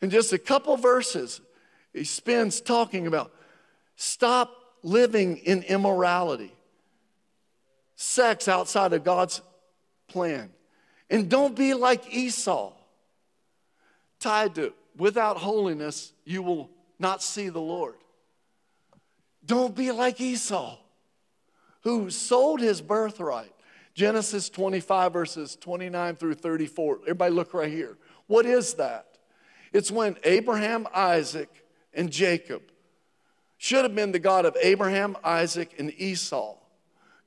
[0.01, 1.39] In just a couple verses,
[1.97, 3.31] he spends talking about
[3.95, 6.53] stop living in immorality,
[7.95, 9.41] sex outside of God's
[10.07, 10.49] plan.
[11.09, 12.73] And don't be like Esau,
[14.19, 16.69] tied to without holiness, you will
[16.99, 17.95] not see the Lord.
[19.45, 20.77] Don't be like Esau,
[21.81, 23.53] who sold his birthright.
[23.93, 26.99] Genesis 25, verses 29 through 34.
[27.03, 27.97] Everybody, look right here.
[28.27, 29.17] What is that?
[29.73, 31.49] It's when Abraham, Isaac,
[31.93, 32.61] and Jacob
[33.57, 36.55] should have been the God of Abraham, Isaac, and Esau.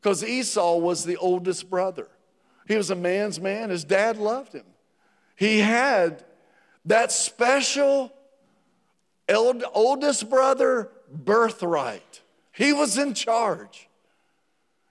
[0.00, 2.08] Because Esau was the oldest brother.
[2.66, 3.70] He was a man's man.
[3.70, 4.64] His dad loved him.
[5.36, 6.24] He had
[6.84, 8.12] that special
[9.28, 12.20] oldest brother birthright.
[12.52, 13.88] He was in charge.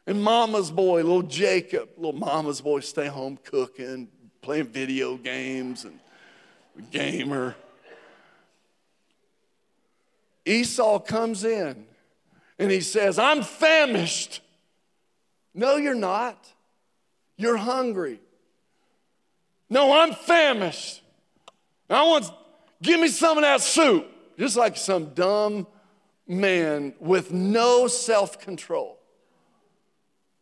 [0.06, 4.08] And mama's boy, little Jacob, little mama's boy, stay home cooking,
[4.42, 6.00] playing video games, and
[6.92, 7.56] gamer.
[10.50, 11.86] Esau comes in
[12.58, 14.42] and he says, I'm famished.
[15.54, 16.52] No, you're not.
[17.38, 18.20] You're hungry.
[19.70, 21.02] No, I'm famished.
[21.90, 22.32] I want,
[22.82, 24.08] give me some of that soup.
[24.38, 25.68] Just like some dumb
[26.28, 28.98] man with no self control.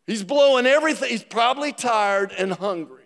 [0.06, 1.10] He's blowing everything.
[1.10, 3.04] He's probably tired and hungry.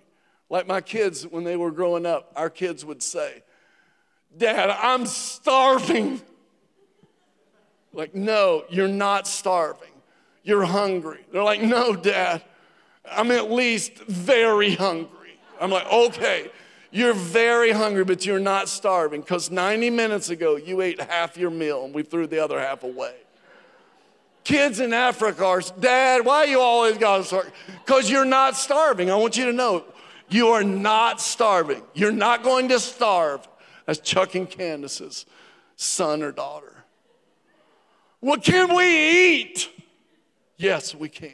[0.49, 3.43] Like my kids, when they were growing up, our kids would say,
[4.37, 6.21] Dad, I'm starving.
[7.93, 9.89] Like, no, you're not starving.
[10.43, 11.25] You're hungry.
[11.31, 12.43] They're like, no, dad,
[13.09, 15.39] I'm at least very hungry.
[15.59, 16.49] I'm like, okay,
[16.93, 21.49] You're very hungry, but you're not starving because 90 minutes ago you ate half your
[21.49, 23.15] meal and we threw the other half away.
[24.43, 27.53] Kids in Africa are, Dad, why you always got to start?
[27.85, 29.09] Because you're not starving.
[29.09, 29.85] I want you to know
[30.29, 31.81] you are not starving.
[31.93, 33.47] You're not going to starve.
[33.85, 35.25] That's Chuck and Candace's
[35.77, 36.80] son or daughter.
[38.21, 39.69] What can we eat?
[40.55, 41.33] Yes, we can.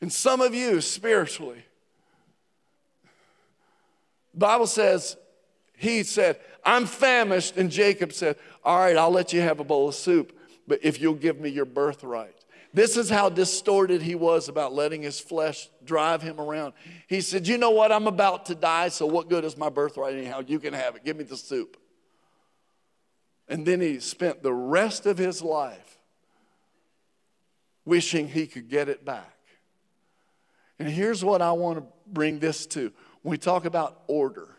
[0.00, 1.64] And some of you spiritually,
[4.32, 5.16] the Bible says,
[5.76, 7.56] he said, I'm famished.
[7.56, 10.36] And Jacob said, All right, I'll let you have a bowl of soup,
[10.66, 12.34] but if you'll give me your birthright.
[12.74, 16.72] This is how distorted he was about letting his flesh drive him around.
[17.06, 17.92] He said, You know what?
[17.92, 20.42] I'm about to die, so what good is my birthright anyhow?
[20.46, 21.04] You can have it.
[21.04, 21.76] Give me the soup.
[23.52, 25.98] And then he spent the rest of his life
[27.84, 29.36] wishing he could get it back.
[30.78, 32.90] And here's what I want to bring this to
[33.20, 34.56] when we talk about order,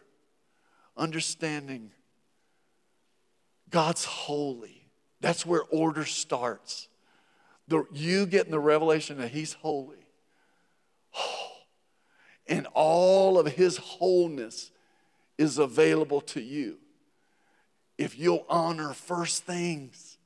[0.96, 1.89] understanding
[3.72, 4.86] God's holy.
[5.22, 6.88] That's where order starts.
[7.68, 10.06] The, you getting the revelation that He's holy.
[11.18, 11.48] Oh,
[12.46, 14.70] and all of His wholeness
[15.39, 16.78] is available to you
[17.98, 20.18] if you'll honor first things.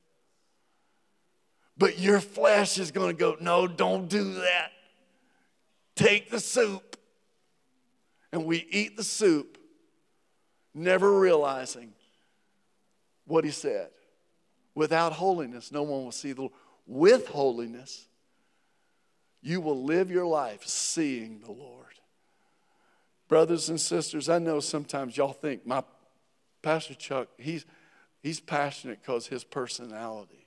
[1.76, 4.72] But your flesh is going to go, no, don't do that.
[5.94, 6.96] Take the soup.
[8.32, 9.56] And we eat the soup,
[10.74, 11.92] never realizing
[13.26, 13.88] what he said.
[14.74, 16.52] Without holiness, no one will see the Lord.
[16.86, 18.06] With holiness,
[19.40, 21.86] you will live your life seeing the Lord.
[23.28, 25.82] Brothers and sisters, I know sometimes y'all think my
[26.62, 27.64] Pastor Chuck, he's,
[28.22, 30.46] he's passionate because his personality.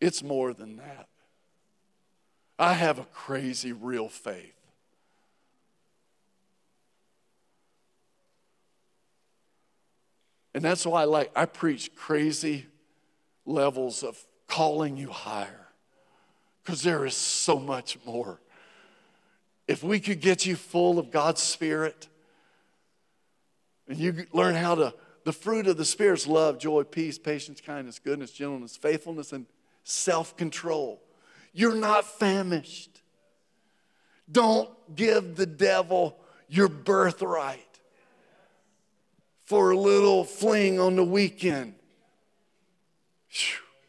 [0.00, 1.08] It's more than that.
[2.58, 4.54] I have a crazy, real faith.
[10.54, 12.66] And that's why I like, I preach crazy
[13.46, 15.68] levels of calling you higher
[16.62, 18.40] because there is so much more.
[19.68, 22.08] If we could get you full of God's Spirit
[23.90, 27.98] and you learn how to, the fruit of the Spirit's love, joy, peace, patience, kindness,
[27.98, 29.46] goodness, gentleness, faithfulness, and
[29.82, 31.02] self control.
[31.52, 33.02] You're not famished.
[34.30, 36.16] Don't give the devil
[36.48, 37.80] your birthright
[39.44, 41.74] for a little fling on the weekend.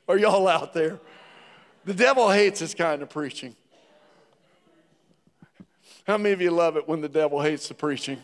[0.07, 0.99] Are y'all out there?
[1.85, 3.55] The devil hates this kind of preaching.
[6.07, 8.17] How many of you love it when the devil hates the preaching?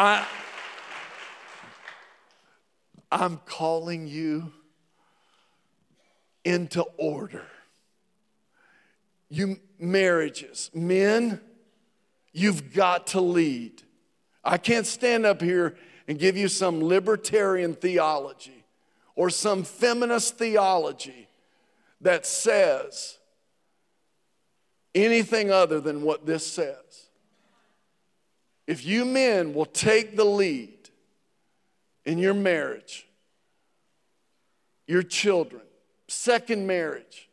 [0.00, 0.26] I,
[3.12, 4.50] I'm calling you
[6.44, 7.44] into order.
[9.28, 11.40] You marriages, men,
[12.32, 13.82] You've got to lead.
[14.44, 15.76] I can't stand up here
[16.06, 18.64] and give you some libertarian theology
[19.14, 21.28] or some feminist theology
[22.00, 23.18] that says
[24.94, 27.09] anything other than what this says.
[28.70, 30.90] If you men will take the lead
[32.04, 33.04] in your marriage,
[34.86, 35.62] your children,
[36.06, 37.28] second marriage,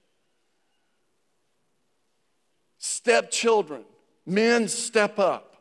[2.79, 3.83] stepchildren,
[4.29, 5.55] Men, step up.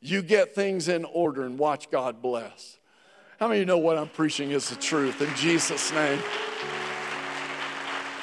[0.00, 2.78] You get things in order and watch God bless.
[3.40, 5.22] How many of you know what I'm preaching is the truth?
[5.22, 6.20] In Jesus' name.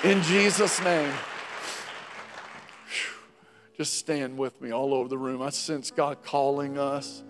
[0.04, 1.12] In Jesus' name.
[3.78, 5.42] Just stand with me all over the room.
[5.42, 7.24] I sense God calling us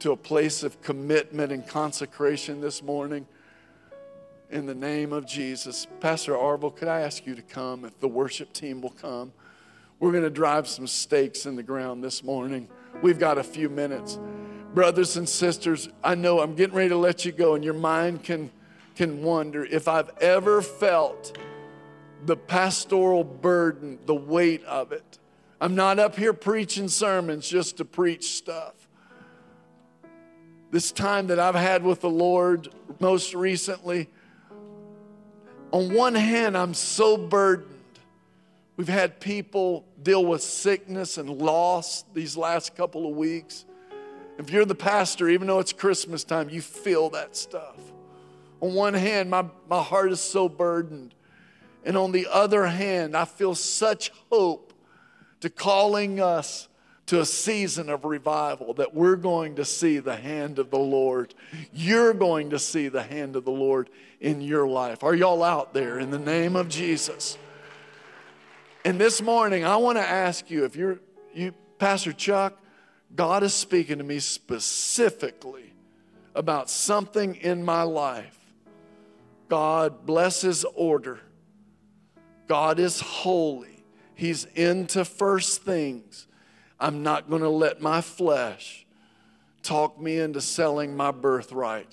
[0.00, 3.26] to a place of commitment and consecration this morning.
[4.50, 5.86] In the name of Jesus.
[6.00, 9.32] Pastor Arville, could I ask you to come if the worship team will come?
[10.00, 12.68] We're going to drive some stakes in the ground this morning.
[13.00, 14.18] We've got a few minutes.
[14.74, 18.24] Brothers and sisters, I know I'm getting ready to let you go, and your mind
[18.24, 18.50] can,
[18.96, 21.38] can wonder if I've ever felt
[22.24, 25.17] the pastoral burden, the weight of it.
[25.60, 28.74] I'm not up here preaching sermons just to preach stuff.
[30.70, 32.68] This time that I've had with the Lord
[33.00, 34.08] most recently,
[35.72, 37.78] on one hand, I'm so burdened
[38.78, 43.64] We've had people deal with sickness and loss these last couple of weeks.
[44.38, 47.74] If you're the pastor, even though it's Christmas time, you feel that stuff.
[48.60, 51.12] On one hand, my, my heart is so burdened.
[51.84, 54.67] And on the other hand, I feel such hope
[55.40, 56.68] to calling us
[57.06, 61.34] to a season of revival that we're going to see the hand of the Lord.
[61.72, 63.88] You're going to see the hand of the Lord
[64.20, 65.02] in your life.
[65.02, 67.38] Are y'all out there in the name of Jesus?
[68.84, 71.00] And this morning, I want to ask you if you're,
[71.34, 72.58] you, Pastor Chuck,
[73.14, 75.72] God is speaking to me specifically
[76.34, 78.38] about something in my life.
[79.48, 81.20] God blesses order.
[82.46, 83.77] God is holy.
[84.18, 86.26] He's into first things.
[86.80, 88.84] I'm not going to let my flesh
[89.62, 91.86] talk me into selling my birthright.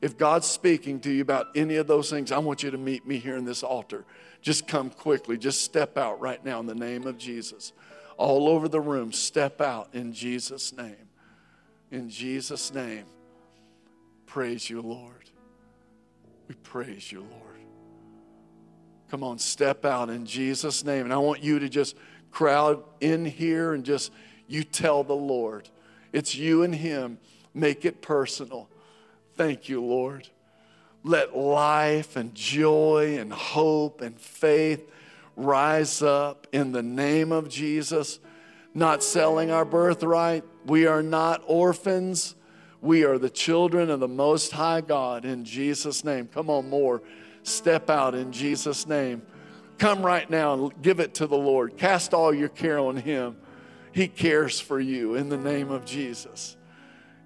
[0.00, 3.06] If God's speaking to you about any of those things, I want you to meet
[3.06, 4.04] me here in this altar.
[4.42, 5.38] Just come quickly.
[5.38, 7.72] Just step out right now in the name of Jesus.
[8.16, 11.08] All over the room, step out in Jesus' name.
[11.92, 13.04] In Jesus' name.
[14.26, 15.30] Praise you, Lord.
[16.48, 17.67] We praise you, Lord.
[19.10, 21.04] Come on, step out in Jesus' name.
[21.04, 21.96] And I want you to just
[22.30, 24.12] crowd in here and just
[24.46, 25.68] you tell the Lord.
[26.12, 27.18] It's you and Him.
[27.54, 28.68] Make it personal.
[29.34, 30.28] Thank you, Lord.
[31.04, 34.90] Let life and joy and hope and faith
[35.36, 38.18] rise up in the name of Jesus.
[38.74, 40.44] Not selling our birthright.
[40.66, 42.34] We are not orphans.
[42.80, 46.28] We are the children of the Most High God in Jesus' name.
[46.28, 47.02] Come on, more.
[47.48, 49.22] Step out in Jesus' name.
[49.78, 51.76] Come right now and give it to the Lord.
[51.76, 53.36] Cast all your care on Him.
[53.92, 56.56] He cares for you in the name of Jesus.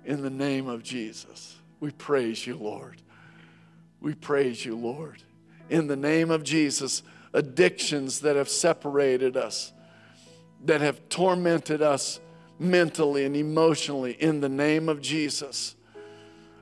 [0.05, 1.57] In the name of Jesus.
[1.81, 3.01] We praise you, Lord.
[4.01, 5.23] We praise you, Lord.
[5.71, 7.03] In the name of Jesus,
[7.33, 9.73] addictions that have separated us,
[10.65, 12.21] that have tormented us
[12.59, 15.75] mentally and emotionally, in the name of Jesus.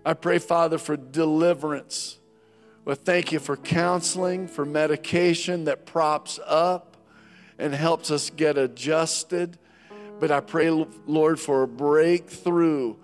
[0.05, 2.20] I pray, Father, for deliverance.
[2.91, 6.97] But thank you for counseling, for medication that props up
[7.57, 9.59] and helps us get adjusted.
[10.19, 10.71] But I pray,
[11.07, 12.97] Lord, for a breakthrough,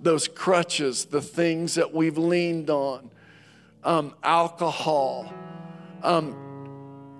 [0.00, 3.10] those crutches, the things that we've leaned on,
[3.84, 5.30] um, alcohol,
[6.02, 6.34] um,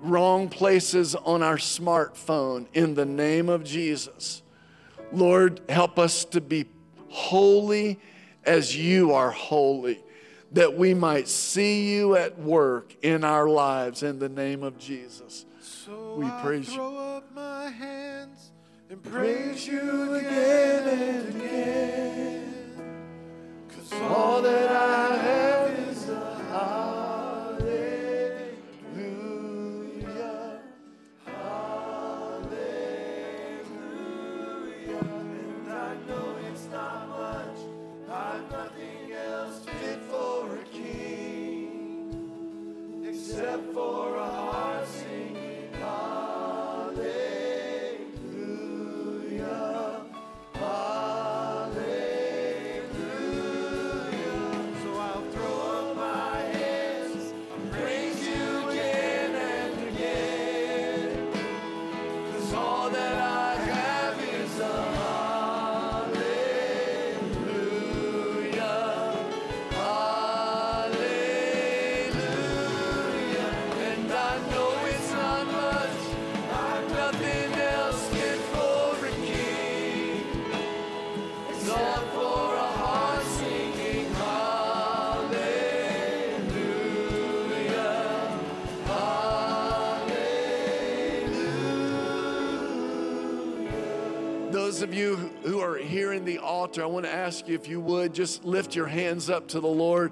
[0.01, 4.41] wrong places on our smartphone, in the name of Jesus.
[5.11, 6.65] Lord, help us to be
[7.07, 7.99] holy
[8.43, 10.01] as you are holy,
[10.51, 15.45] that we might see you at work in our lives in the name of Jesus.
[15.59, 16.75] So We I praise you.
[16.75, 18.51] throw up my hands
[18.89, 22.34] and praise you again and again.
[96.75, 99.61] Altar, I want to ask you if you would just lift your hands up to
[99.61, 100.11] the Lord.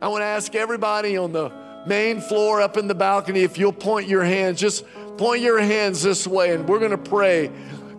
[0.00, 1.50] I want to ask everybody on the
[1.86, 4.84] main floor up in the balcony if you'll point your hands, just
[5.16, 7.50] point your hands this way, and we're going to pray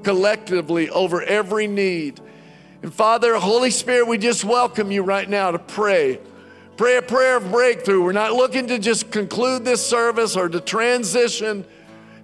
[0.04, 2.22] collectively over every need.
[2.82, 6.22] And Father, Holy Spirit, we just welcome you right now to pray.
[6.78, 8.02] Pray a prayer of breakthrough.
[8.02, 11.66] We're not looking to just conclude this service or to transition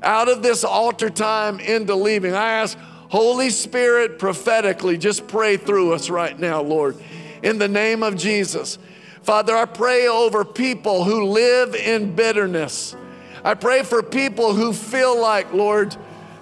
[0.01, 2.33] out of this altar time into leaving.
[2.33, 2.77] I ask,
[3.11, 6.95] Holy Spirit, prophetically, just pray through us right now, Lord,
[7.43, 8.77] in the name of Jesus.
[9.21, 12.95] Father, I pray over people who live in bitterness.
[13.43, 15.93] I pray for people who feel like, Lord,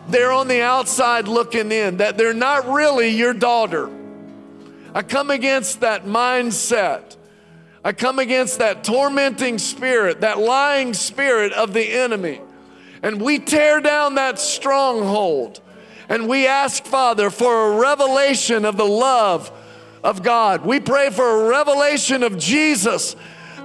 [0.10, 3.90] they're on the outside looking in, that they're not really your daughter.
[4.94, 7.16] I come against that mindset.
[7.84, 12.42] I come against that tormenting spirit, that lying spirit of the enemy.
[13.02, 15.62] And we tear down that stronghold.
[16.10, 19.52] And we ask, Father, for a revelation of the love
[20.04, 20.66] of God.
[20.66, 23.16] We pray for a revelation of Jesus,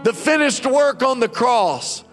[0.02, 2.04] the finished work on the cross.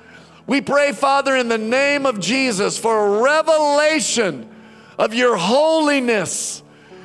[0.47, 4.49] We pray, Father, in the name of Jesus, for a revelation
[4.97, 6.63] of your holiness,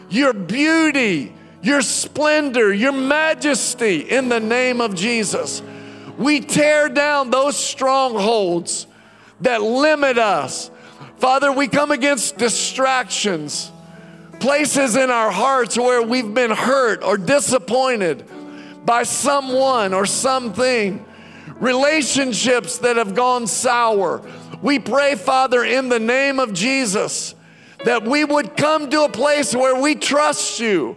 [0.08, 5.62] your beauty, your splendor, your majesty in the name of Jesus.
[6.16, 8.86] We tear down those strongholds
[9.40, 10.70] that limit us,
[11.18, 13.72] Father, we come against distractions,
[14.38, 18.24] places in our hearts where we've been hurt or disappointed
[18.84, 21.04] by someone or something,
[21.56, 24.22] relationships that have gone sour.
[24.62, 27.34] We pray, Father, in the name of Jesus,
[27.84, 30.96] that we would come to a place where we trust you.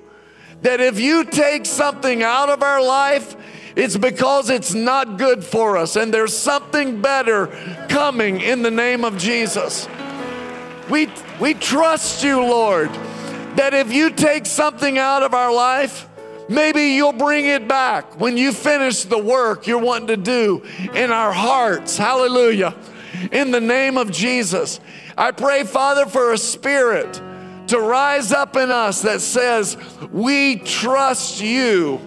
[0.61, 3.37] That if you take something out of our life,
[3.75, 7.47] it's because it's not good for us and there's something better
[7.87, 9.87] coming in the name of Jesus.
[10.89, 11.09] We,
[11.39, 12.89] we trust you, Lord,
[13.55, 16.09] that if you take something out of our life,
[16.49, 20.63] maybe you'll bring it back when you finish the work you're wanting to do
[20.93, 21.97] in our hearts.
[21.97, 22.75] Hallelujah.
[23.31, 24.79] In the name of Jesus,
[25.17, 27.21] I pray, Father, for a spirit
[27.67, 29.77] to rise up in us that says,
[30.11, 32.01] We trust you.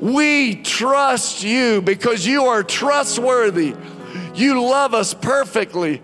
[0.00, 3.74] We trust you because you are trustworthy.
[4.34, 6.02] You love us perfectly,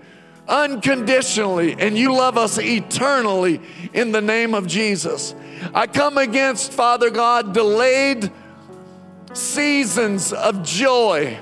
[0.48, 3.60] unconditionally, and you love us eternally
[3.92, 5.34] in the name of Jesus.
[5.72, 8.30] I come against, Father God, delayed
[9.32, 11.38] seasons of joy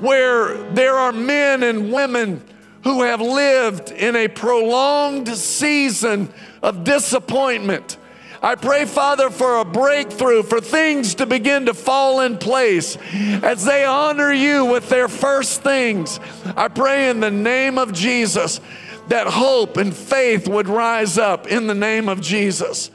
[0.00, 2.42] where there are men and women
[2.82, 6.32] who have lived in a prolonged season
[6.62, 7.96] of disappointment.
[8.44, 12.98] I pray, Father, for a breakthrough, for things to begin to fall in place
[13.42, 16.20] as they honor you with their first things.
[16.54, 18.60] I pray in the name of Jesus
[19.08, 22.90] that hope and faith would rise up in the name of Jesus.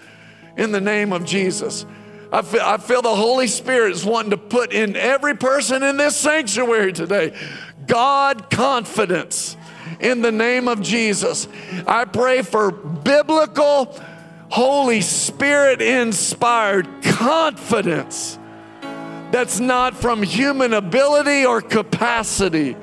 [0.55, 1.83] In the name of Jesus.
[2.31, 5.97] I feel, I feel the Holy Spirit is wanting to put in every person in
[5.97, 7.35] this sanctuary today
[7.87, 9.57] God confidence
[9.99, 11.47] in the name of Jesus.
[11.87, 13.99] I pray for biblical,
[14.49, 18.39] Holy Spirit inspired confidence
[19.31, 22.75] that's not from human ability or capacity,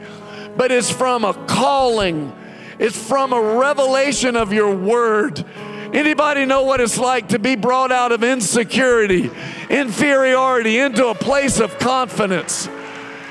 [0.57, 2.33] but it's from a calling,
[2.79, 5.45] it's from a revelation of your word.
[5.93, 9.31] Anybody know what it's like to be brought out of insecurity,
[9.69, 12.69] inferiority into a place of confidence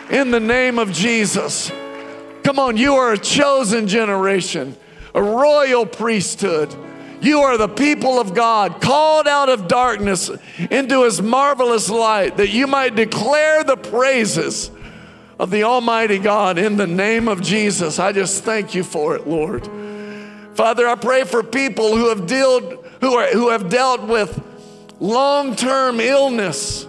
[0.09, 1.71] in the name of Jesus?
[2.43, 4.75] Come on, you are a chosen generation,
[5.13, 6.75] a royal priesthood.
[7.25, 10.29] You are the people of God, called out of darkness
[10.69, 14.69] into his marvelous light, that you might declare the praises
[15.39, 17.97] of the Almighty God in the name of Jesus.
[17.97, 19.67] I just thank you for it, Lord.
[20.53, 24.39] Father, I pray for people who have dealt, who, are, who have dealt with
[24.99, 26.87] long-term illness.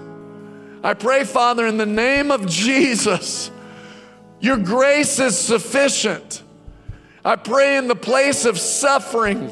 [0.85, 3.51] I pray, Father, in the name of Jesus,
[4.41, 6.43] your grace is sufficient.
[7.25, 9.51] I pray in the place of suffering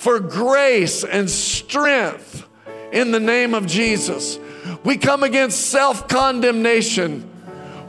[0.00, 2.48] for grace and strength
[2.90, 4.38] in the name of Jesus.
[4.82, 7.30] We come against self condemnation.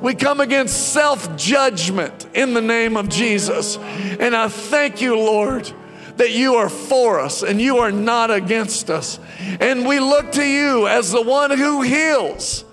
[0.02, 3.78] We come against self judgment in the name of Jesus.
[3.78, 5.72] And I thank you, Lord,
[6.18, 9.18] that you are for us and you are not against us.
[9.62, 12.66] And we look to you as the one who heals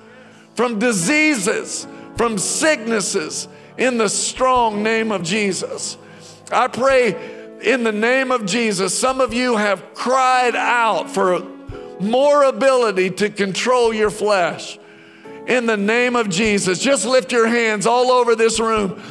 [0.57, 1.87] from diseases,
[2.17, 5.97] from sicknesses, in the strong name of Jesus.
[6.51, 11.47] I pray in the name of Jesus, some of you have cried out for
[12.01, 14.79] more ability to control your flesh
[15.47, 16.79] in the name of Jesus.
[16.79, 19.03] Just lift your hands all over this room.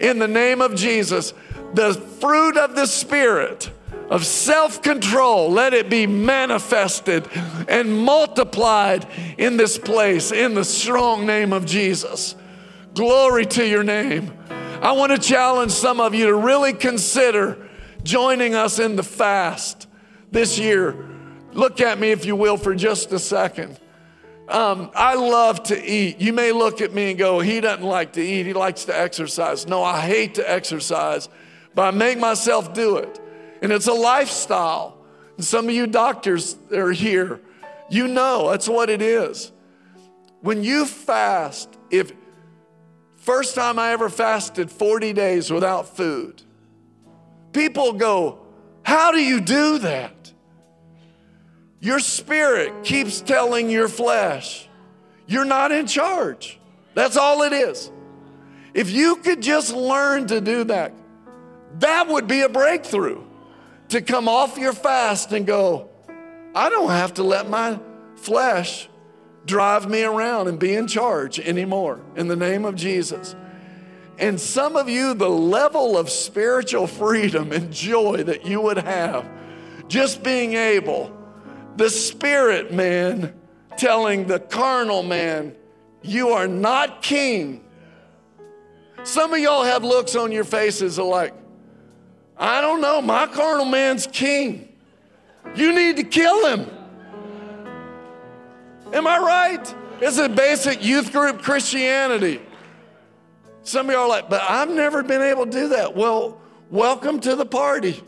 [0.00, 1.32] In the name of Jesus,
[1.74, 3.70] the fruit of the Spirit
[4.10, 7.26] of self control, let it be manifested
[7.68, 9.06] and multiplied
[9.38, 12.34] in this place in the strong name of Jesus.
[12.94, 14.32] Glory to your name.
[14.82, 17.56] I want to challenge some of you to really consider
[18.02, 19.86] joining us in the fast
[20.30, 20.96] this year.
[21.52, 23.78] Look at me, if you will, for just a second.
[24.48, 26.20] Um, I love to eat.
[26.20, 28.98] You may look at me and go, he doesn't like to eat, he likes to
[28.98, 29.66] exercise.
[29.66, 31.28] No, I hate to exercise,
[31.74, 33.20] but I make myself do it.
[33.62, 34.98] And it's a lifestyle.
[35.36, 37.40] And some of you doctors are here,
[37.88, 39.52] you know that's what it is.
[40.40, 42.12] When you fast, if
[43.16, 46.42] first time I ever fasted 40 days without food,
[47.52, 48.38] people go,
[48.82, 50.32] How do you do that?
[51.80, 54.68] Your spirit keeps telling your flesh,
[55.26, 56.58] you're not in charge.
[56.94, 57.90] That's all it is.
[58.74, 60.94] If you could just learn to do that,
[61.80, 63.22] that would be a breakthrough
[63.88, 65.90] to come off your fast and go,
[66.54, 67.78] I don't have to let my
[68.16, 68.88] flesh
[69.44, 73.34] drive me around and be in charge anymore in the name of Jesus.
[74.22, 79.28] And some of you, the level of spiritual freedom and joy that you would have
[79.88, 81.12] just being able
[81.74, 83.34] the spirit man
[83.76, 85.56] telling the carnal man,
[86.02, 87.64] You are not king.
[89.02, 91.34] Some of y'all have looks on your faces like,
[92.36, 93.02] I don't know.
[93.02, 94.72] My carnal man's king.
[95.56, 96.70] You need to kill him.
[98.92, 99.74] Am I right?
[100.00, 102.40] It's a basic youth group Christianity.
[103.64, 105.94] Some of y'all are like, but I've never been able to do that.
[105.94, 108.02] Well, welcome to the party.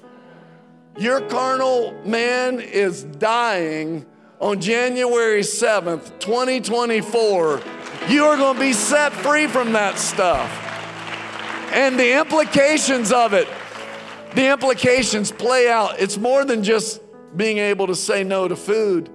[0.98, 4.04] Your carnal man is dying
[4.40, 7.62] on January 7th, 2024.
[8.08, 10.50] You are going to be set free from that stuff.
[11.72, 13.46] And the implications of it,
[14.34, 16.00] the implications play out.
[16.00, 17.00] It's more than just
[17.36, 19.08] being able to say no to food.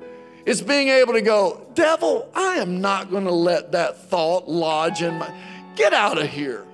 [0.45, 5.01] It's being able to go, devil, I am not going to let that thought lodge
[5.01, 5.33] in my
[5.79, 6.65] get out of here.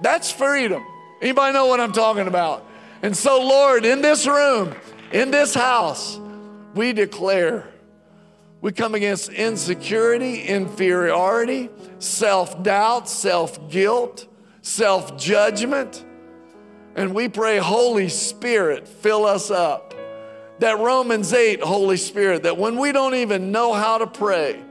[0.00, 0.84] That's freedom.
[1.20, 2.64] Anybody know what I'm talking about?
[3.02, 4.74] And so, Lord, in this room,
[5.12, 6.18] in this house,
[6.74, 7.68] we declare
[8.60, 11.68] we come against insecurity, inferiority,
[11.98, 14.26] self doubt, self guilt,
[14.62, 16.04] self judgment.
[16.94, 19.94] And we pray, Holy Spirit, fill us up.
[20.60, 24.62] That Romans 8, Holy Spirit, that when we don't even know how to pray,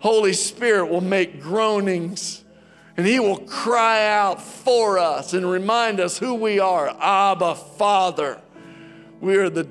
[0.00, 2.44] Holy Spirit will make groanings
[2.96, 8.40] and He will cry out for us and remind us who we are Abba, Father.
[9.20, 9.68] We are the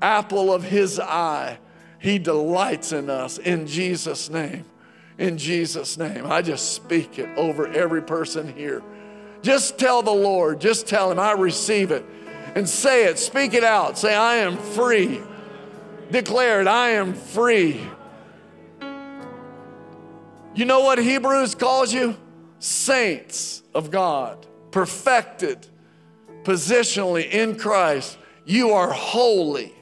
[0.00, 1.58] apple of His eye.
[1.98, 4.64] He delights in us in Jesus' name.
[5.18, 6.26] In Jesus' name.
[6.26, 8.82] I just speak it over every person here.
[9.42, 12.04] Just tell the Lord, just tell Him, I receive it.
[12.54, 13.98] And say it, speak it out.
[13.98, 15.20] Say, I am free.
[16.10, 17.80] Declare it, I am free.
[20.54, 22.16] You know what Hebrews calls you?
[22.60, 25.66] Saints of God, perfected
[26.44, 28.18] positionally in Christ.
[28.44, 29.72] You are holy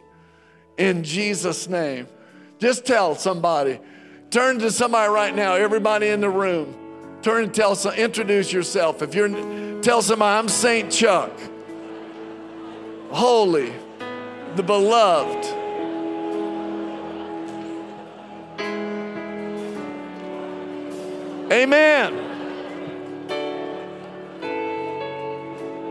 [0.78, 2.06] in Jesus' name.
[2.58, 3.80] Just tell somebody,
[4.30, 6.78] turn to somebody right now, everybody in the room.
[7.22, 9.02] Turn and tell some, introduce yourself.
[9.02, 9.28] If you're,
[9.82, 11.32] tell somebody, I'm Saint Chuck,
[13.10, 13.72] holy,
[14.56, 15.61] the beloved.
[21.52, 22.14] Amen.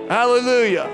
[0.10, 0.90] Hallelujah.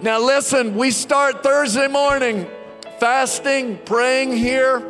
[0.00, 2.46] Now, listen, we start Thursday morning
[2.98, 4.82] fasting, praying here.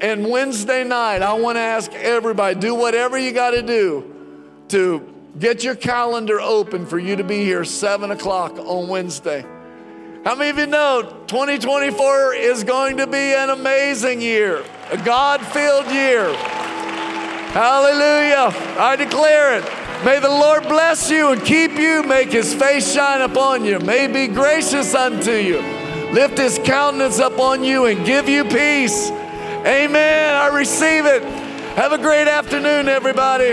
[0.00, 4.14] And Wednesday night, I want to ask everybody do whatever you got to do
[4.68, 9.44] to get your calendar open for you to be here 7 o'clock on Wednesday.
[10.24, 15.42] How many of you know 2024 is going to be an amazing year, a God
[15.42, 16.32] filled year?
[17.52, 18.48] Hallelujah.
[18.80, 19.64] I declare it.
[20.02, 24.06] May the Lord bless you and keep you, make his face shine upon you, may
[24.06, 25.60] be gracious unto you,
[26.10, 29.10] lift his countenance upon you, and give you peace.
[29.10, 30.34] Amen.
[30.34, 31.22] I receive it.
[31.76, 33.52] Have a great afternoon, everybody.